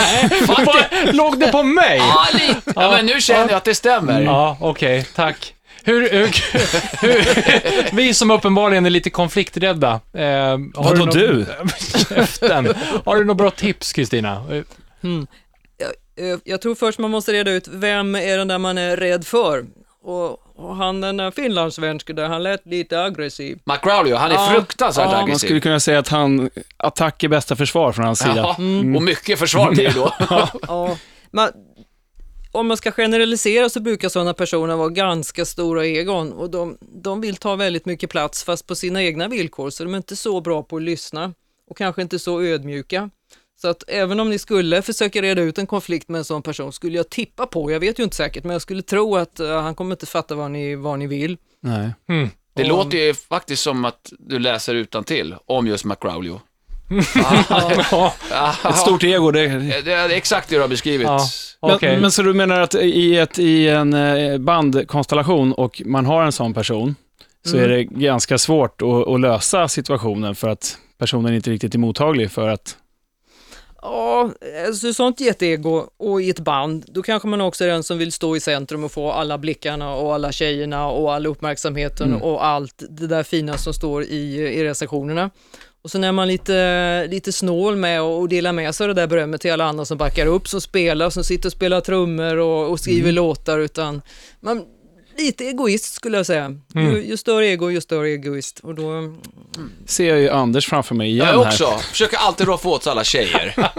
[1.13, 1.97] Låg det på mig?
[1.97, 2.61] Ja, lite.
[2.75, 4.21] Ja, men nu känner jag att det stämmer.
[4.21, 5.53] Ja, okej, tack.
[5.85, 6.27] Hur, hur,
[7.01, 9.99] hur, vi som uppenbarligen är lite konflikträdda.
[10.13, 11.45] Eh, Vadå nå- du?
[12.09, 12.73] Käften.
[13.05, 14.45] Har du några bra tips, Kristina?
[15.03, 15.27] Mm.
[16.15, 19.27] Jag, jag tror först man måste reda ut vem är den där man är rädd
[19.27, 19.65] för.
[20.03, 23.59] Och, och han den där finlandssvensken där, han lät lite aggressiv.
[23.65, 24.49] McGraulio, han är Ja.
[24.53, 25.09] fruktansvärt Ja.
[25.11, 25.47] Man man aggressiv.
[25.47, 28.35] skulle kunna säga att han, attack är bästa försvar från hans sida.
[28.35, 28.55] Ja,
[28.95, 30.13] och mycket försvar blir det då.
[30.67, 30.97] Ja,
[31.31, 31.49] man,
[32.51, 37.21] om man ska generalisera så brukar sådana personer vara ganska stora egon och de, de
[37.21, 40.41] vill ta väldigt mycket plats fast på sina egna villkor så de är inte så
[40.41, 41.33] bra på att lyssna
[41.69, 43.09] och kanske inte så ödmjuka.
[43.63, 46.73] Så att även om ni skulle försöka reda ut en konflikt med en sån person
[46.73, 49.61] skulle jag tippa på, jag vet ju inte säkert, men jag skulle tro att eh,
[49.61, 51.37] han kommer inte fatta vad ni, vad ni vill.
[51.61, 51.89] Nej.
[52.09, 52.29] mm.
[52.55, 56.41] Det Om- låter ju faktiskt som att du läser utan till om just McGraulio.
[57.15, 58.13] Ja,
[58.69, 59.47] Ett stort ego, det...
[59.81, 61.07] Det är exakt det du har beskrivit.
[61.07, 61.19] Ja.
[61.61, 62.01] Men, okej.
[62.01, 66.31] men så du menar att i, ett, i en eh, bandkonstellation och man har en
[66.31, 66.95] sån person,
[67.45, 67.69] så Mm.
[67.71, 72.31] är det ganska svårt att, att lösa situationen för att personen inte riktigt är mottaglig
[72.31, 72.77] för att...
[73.85, 74.29] Ja,
[74.67, 78.11] alltså sånt jätteego och i ett band, då kanske man också är den som vill
[78.11, 82.21] stå i centrum och få alla blickarna och alla tjejerna och all uppmärksamheten Mm.
[82.21, 85.29] och allt det där fina som står i, i recensionerna.
[85.83, 89.01] Och sen är man lite, lite snål med att och delar med sig av det
[89.01, 92.37] där berömmet till alla andra som backar upp, som spelar, som sitter och spelar trummor
[92.37, 93.15] och, och skriver Mm.
[93.15, 94.01] låtar, utan
[94.39, 94.65] man,
[95.17, 96.45] lite egoist skulle jag säga.
[96.45, 96.91] Mm.
[96.95, 98.59] Ju, ju större ego, ju större egoist.
[98.59, 99.13] Och då,
[99.85, 101.47] Ser jag ju Anders framför mig igen Jag här.
[101.47, 101.77] också.
[101.91, 103.53] Försöker alltid roffa åt alla tjejer.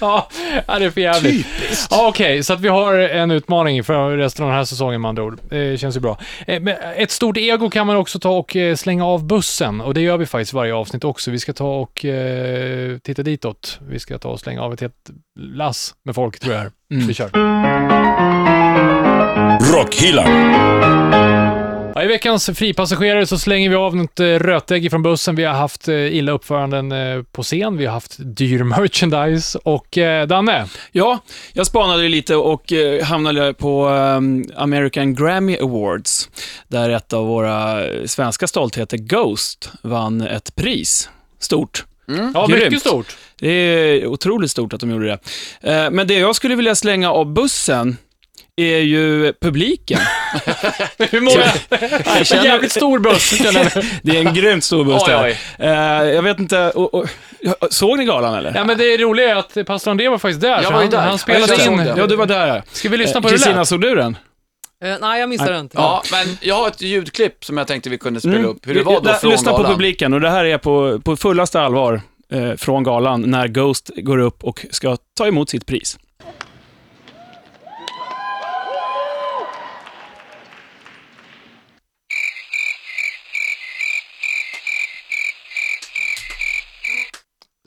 [0.00, 0.28] ja,
[0.66, 1.46] det är för jävligt.
[1.90, 5.08] Ja, Okej, så att vi har en utmaning för resten av den här säsongen med
[5.08, 5.38] andra ord.
[5.48, 6.18] Det känns ju bra.
[6.46, 9.94] Eh, men Ett stort ego kan man också ta och eh, slänga av bussen och
[9.94, 11.30] det gör vi faktiskt varje avsnitt också.
[11.30, 13.78] Vi ska ta och eh, titta ditåt.
[13.88, 16.60] Vi ska ta och slänga av ett helt lass med folk tror jag.
[16.60, 16.70] här.
[16.92, 17.06] Mm.
[17.06, 18.31] Vi kör.
[19.62, 20.52] Rockhyllan.
[21.94, 25.34] Ja, I veckans fripassagerare så slänger vi av något eh, rötägg från bussen.
[25.36, 29.98] Vi har haft eh, illa uppföranden eh, på scen, vi har haft dyr merchandise och
[29.98, 31.18] eh, Danne, Ja,
[31.52, 36.28] jag spanade lite och eh, hamnade på ehm, American Grammy Awards,
[36.68, 41.08] där ett av våra svenska stoltheter, Ghost, vann ett pris.
[41.38, 41.84] Stort.
[42.34, 42.64] ja Grymt.
[42.64, 43.16] mycket stort.
[43.38, 45.18] Det är otroligt stort att de gjorde det.
[45.84, 47.96] Eh, Men det jag skulle vilja slänga av bussen
[48.56, 49.98] är ju publiken.
[50.98, 51.44] Hur många?
[52.16, 53.38] Jag känner- Jävligt stor buss.
[54.02, 55.24] Det är en grymt stor buss Oj, där.
[55.24, 55.38] oj.
[55.58, 55.70] Eh,
[56.14, 57.06] Jag vet inte, och, och,
[57.70, 58.52] såg ni galan eller?
[58.54, 60.98] Ja, men det roliga är att pastor André var faktiskt där, Jag var ju där.
[61.00, 61.92] han spelade Jag in.
[61.96, 62.62] Ja, du var där.
[62.72, 64.16] Ska vi lyssna Eh, på hur det Kristina, såg du den?
[64.84, 65.70] eh, nej, jag missade den.
[65.72, 68.50] Ja, men jag har ett ljudklipp som jag tänkte vi kunde spela Mm.
[68.50, 68.66] upp.
[68.66, 69.72] Hur det var då Där- från Lyssna på galan.
[69.72, 72.00] publiken och det här är på, på fullaste allvar
[72.32, 75.98] eh, från galan när Ghost går upp och ska ta emot sitt pris.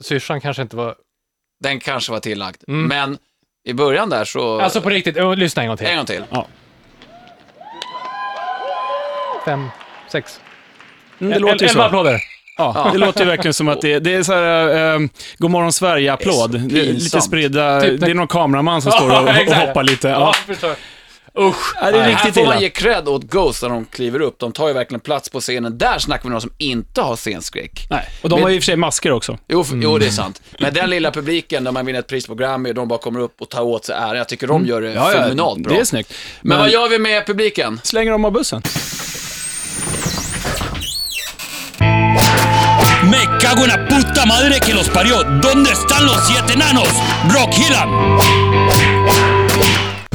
[0.08, 0.94] Syrsan kanske inte var...
[1.64, 2.56] Den kanske var tillagd.
[2.68, 2.86] Mm.
[2.88, 3.18] Men
[3.68, 4.60] i början där så...
[4.60, 5.86] Alltså på riktigt, oh, lyssna en gång till.
[5.86, 6.24] En gång till.
[9.44, 9.68] Fem,
[10.12, 10.40] sex,
[11.20, 11.86] Mm, det el- låter ju elva så.
[11.86, 12.20] applåder.
[12.58, 15.00] Ja, det låter ju verkligen som att det, det är så här, eh,
[15.38, 16.72] God morgon Sverige-applåd.
[16.72, 20.08] Lite spridda, Typ det är någon kameraman som står och, och hoppar lite.
[20.08, 20.32] Ja, Ja.
[20.54, 20.74] förstår.
[21.38, 21.74] Usch.
[21.80, 24.38] Ja, det är Här riktigt får man ge cred åt Ghost när de kliver upp.
[24.38, 25.78] De tar ju verkligen plats på scenen.
[25.78, 27.86] Där snackar vi om någon som inte har scenskräck.
[27.90, 29.38] Nej, och de har ju i och för sig masker också.
[29.48, 30.42] Jo, f- jo, det är sant.
[30.60, 33.20] Men den lilla publiken där man vinner ett pris på Grammy och de bara kommer
[33.20, 34.16] upp och tar åt sig äran.
[34.16, 35.74] Jag tycker de gör det fenomenalt bra.
[35.74, 36.12] det är snyggt.
[36.40, 37.80] Men, Men, vad gör vi med publiken?
[37.84, 38.62] slänger de av bussen?
[43.10, 45.16] Mecka cago en la puta madre que los parió.
[45.42, 46.88] ¿Dónde están los siete enanos?
[47.34, 48.16] Rockhyllan!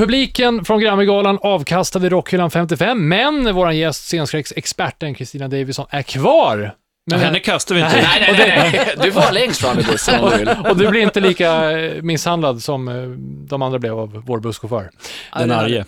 [0.02, 6.76] Publiken från Grammygalan avkastade Rockhyllan 55, men vår gäst, scenskräcksexperten Kristina Davison, är kvar.
[7.12, 7.96] Men, Henne kastar vi inte.
[7.96, 8.96] Nej, nej, nej, nej.
[9.04, 10.50] Du får vara längst fram i bussen om du vill.
[10.70, 12.96] och du blir inte lika eh, misshandlad som eh,
[13.50, 14.90] de andra blev av vår busschaufför.
[15.38, 15.86] Den arge.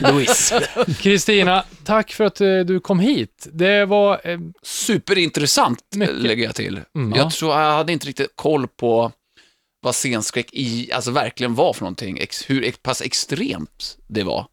[0.00, 0.60] Louise.
[0.98, 3.46] Kristina, tack för att eh, du kom hit.
[3.52, 4.20] Det var...
[4.24, 6.14] eh, Superintressant, Mycket.
[6.16, 6.80] lägger jag till.
[6.96, 7.30] Mm, jag ja.
[7.30, 9.12] tror jag hade inte riktigt koll på
[9.80, 12.18] vad scenskräck i, alltså verkligen var för någonting.
[12.18, 14.46] Ex, hur ex, pass extremt det var.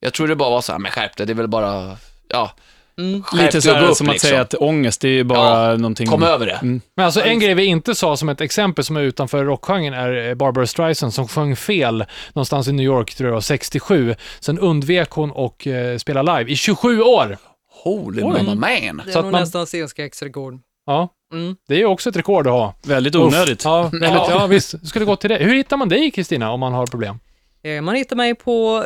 [0.00, 1.96] Jag tror det bara var så här, men skärp dig, det är väl bara,
[2.28, 2.50] ja,
[2.98, 3.22] Mm.
[3.32, 4.28] Lite så här, upp, som att liksom.
[4.28, 6.06] säga att ångest, det är ju bara Ja, någonting...
[6.06, 6.52] Kom över det.
[6.52, 6.80] Mm.
[6.96, 10.28] Men alltså en grej vi inte sa som ett exempel som är utanför rockgenren är
[10.28, 14.14] eh, Barbara Streisand som sjöng fel någonstans i New York, tror jag det var, 67.
[14.40, 17.38] Sen undvek hon och eh, spela live i 27 år.
[17.84, 18.32] Holy Oj.
[18.42, 19.02] mamma man.
[19.06, 20.58] Det Så är att nog man- nästan scenskräcksrekord.
[20.86, 21.56] Ja, Mm.
[21.68, 22.74] det är ju också ett rekord att ha.
[22.82, 23.22] Väldigt Uff.
[23.22, 23.64] onödigt.
[23.64, 24.86] Ja, väldigt, ja, visst.
[24.88, 25.36] Skulle gå till det.
[25.36, 27.18] Hur hittar man dig, Kristina, om man har problem?
[27.62, 28.80] Eh, Man hittar mig på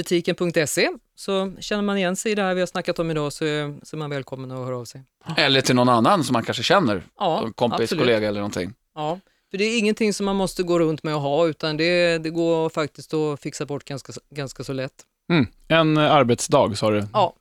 [0.00, 3.44] retorikbutiken.se, så känner man igen sig i det här vi har snackat om idag så,
[3.44, 5.02] är- så är man välkommen att höra av sig.
[5.36, 7.02] Eller till någon annan som man kanske känner.
[7.18, 8.02] Ja, en kompis, absolut.
[8.04, 8.72] kollega eller någonting.
[8.94, 9.18] Ja,
[9.50, 12.30] för det är ingenting som man måste gå runt med och ha, utan det, det
[12.30, 14.92] går faktiskt att fixa bort ganska, ganska så lätt.
[15.30, 15.46] Mm.
[15.68, 17.04] En eh, arbetsdag sa du.
[17.12, 17.34] Ja,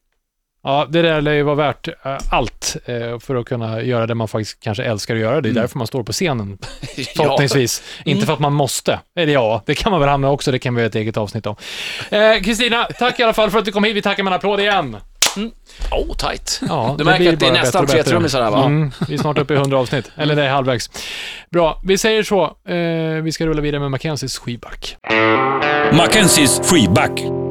[0.68, 4.16] Ja, det där lär ju vara värt eh, allt eh, för att kunna göra det
[4.16, 5.42] man faktiskt kanske älskar att göra.
[5.42, 5.62] Det är Mm.
[5.62, 6.58] därför man står på scenen,
[6.98, 7.04] ja.
[7.16, 7.84] förhoppningsvis.
[8.06, 8.26] Inte Mm.
[8.26, 9.00] för att man måste.
[9.20, 10.52] Eller ja, det kan man väl hamna också.
[10.52, 11.56] Det kan vi göra ett eget avsnitt om.
[12.10, 13.96] Eh, Kristina, tack i alla fall för att du kom hit.
[13.96, 14.98] Vi tackar med en applåd igen.
[15.92, 16.62] Oh, tight.
[16.70, 18.66] Ja, Du märker att det är nästan tre trummisar här, va?
[18.66, 20.12] Mm, vi är snart uppe i 100 avsnitt.
[20.18, 20.90] Eller det är halvvägs.
[21.52, 22.44] Bra, vi säger så.
[22.68, 24.98] Eh, vi ska rulla vidare med Mackenzies skivback.
[25.94, 27.45] Mackenzies freeback.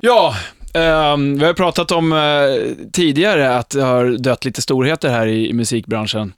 [0.00, 0.34] Ja,
[0.74, 5.48] ehm, vi har pratat om eh, tidigare att det har dött lite storheter här i,
[5.48, 6.32] i musikbranschen.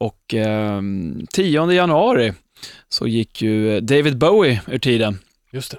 [0.00, 2.32] Och ehm, 10 januari
[2.88, 5.18] så gick ju David Bowie ur tiden.
[5.52, 5.78] Just det.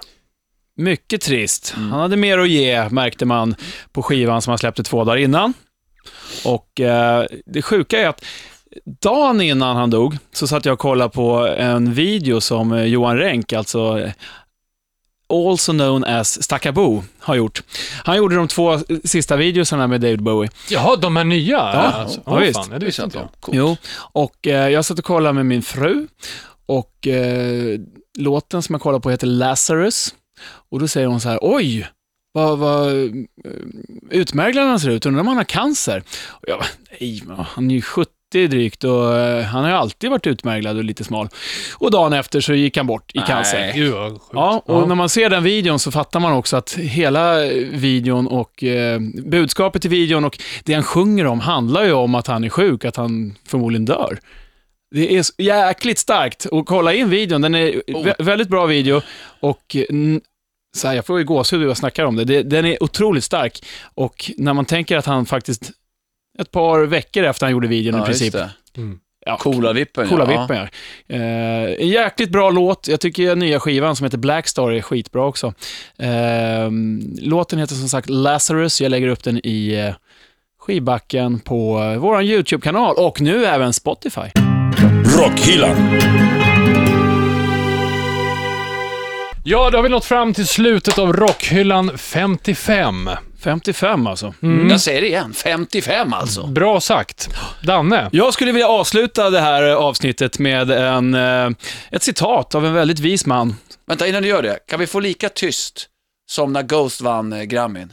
[0.76, 1.74] Mycket trist.
[1.76, 3.54] Han hade mer att ge, märkte man
[3.92, 5.54] på skivan som han släppte två dagar innan.
[6.44, 8.24] Och eh, det sjuka är att
[9.02, 13.18] dagen innan han dog så satt jag och kollade på en video som eh, Johan
[13.18, 14.10] Renck, alltså
[15.28, 17.62] also known as Stackabo, har gjort.
[18.04, 20.50] Han gjorde de två sista videosarna med David Bowie.
[20.70, 21.58] Jaha, de här nya?
[21.58, 22.20] alltså.
[22.26, 22.56] ja, visst.
[22.56, 23.28] Fan, det visste inte jag.
[23.40, 23.56] Coolt.
[23.56, 26.06] Jo, och eh, jag satt och kollade med min fru
[26.66, 27.80] och eh,
[28.18, 30.14] låten som jag kollade på heter Lazarus.
[30.70, 31.88] Och då säger hon så här, oj,
[32.32, 33.10] vad, vad eh,
[34.10, 36.02] utmärglad han ser ut, undrar om han har cancer?
[36.28, 36.68] Och jag bara,
[37.00, 38.12] nej, han är ju 70
[38.48, 41.28] drygt och eh, han har ju alltid varit utmärglad och lite smal.
[41.78, 43.58] Och dagen efter så gick han bort i cancer.
[43.60, 43.72] Nej.
[43.76, 44.24] Gud, vad sjukt.
[44.32, 44.86] Ja, och Ja.
[44.86, 47.38] när man ser den videon så fattar man också att hela
[47.72, 52.26] videon och eh, budskapet i videon och det han sjunger om handlar ju om att
[52.26, 54.18] han är sjuk, att han förmodligen dör.
[54.94, 58.04] Det är jäkligt starkt och kolla in videon, den är Oh.
[58.06, 59.00] vä- väldigt bra video
[59.40, 59.76] och
[60.76, 62.42] så här, jag får ju gåshud när jag snackar om det.
[62.42, 65.70] Den är otroligt stark och när man tänker att han faktiskt
[66.38, 68.50] ett par veckor efter han gjorde videon i Ja, just princip, det.
[68.76, 68.98] Mm.
[69.26, 70.40] ja, Coola vippen, Coola ja.
[70.40, 70.66] vippen, ja.
[71.16, 72.88] Eh, en jäkligt bra låt.
[72.88, 75.54] Jag tycker nya skivan som heter Black Star är skitbra också.
[75.98, 76.70] Eh,
[77.20, 78.80] låten heter som sagt Lazarus.
[78.80, 79.94] Jag lägger upp den i eh,
[80.60, 84.30] skivbacken på vår YouTube-kanal och nu även Spotify.
[85.18, 85.76] Rockhyllan.
[89.48, 93.10] Ja, då har vi nått fram till slutet av Rockhyllan 55.
[93.46, 94.34] 55 alltså.
[94.42, 94.70] Mm.
[94.70, 96.46] Jag säger det igen, 55 alltså.
[96.46, 97.28] Bra sagt.
[97.62, 98.08] Danne?
[98.12, 101.50] Jag skulle vilja avsluta det här avsnittet med en, eh,
[101.90, 103.54] ett citat av en väldigt vis man.
[103.86, 105.88] Vänta, innan du gör det, kan vi få lika tyst
[106.30, 107.92] som när Ghost vann eh, Grammyn?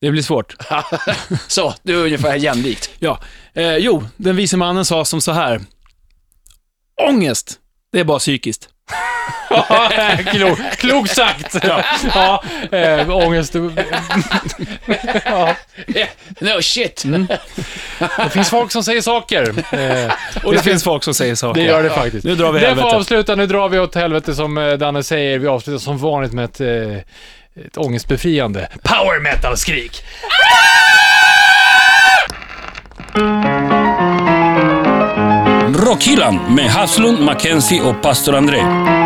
[0.00, 0.56] Det blir svårt.
[1.46, 2.90] Så, det är ungefär jämlikt.
[2.98, 3.20] Ja,
[3.54, 5.60] eh, jo, den vise mannen sa som så här.
[7.08, 7.58] Ångest,
[7.92, 8.68] det är bara psykiskt.
[10.30, 11.56] Klok, klok sagt.
[11.62, 12.42] Ja, ja
[12.78, 13.54] äh, ångest.
[15.24, 15.54] ja,
[16.40, 17.02] No shit.
[18.16, 19.54] det finns folk som säger saker.
[19.74, 20.12] Eh,
[20.44, 21.60] Och det finns folk som säger saker.
[21.60, 22.24] det gör det faktiskt.
[22.24, 22.88] Nu drar vi Det helvete.
[22.90, 23.34] får avsluta.
[23.34, 25.38] Nu drar vi åt helvete som eh, Danne säger.
[25.38, 30.02] Vi avslutar som vanligt med ett, eh, ett ångestbefriande power metal-skrik.
[35.84, 39.03] Rockhyllan med Haslund, Mackenzie och pastor André.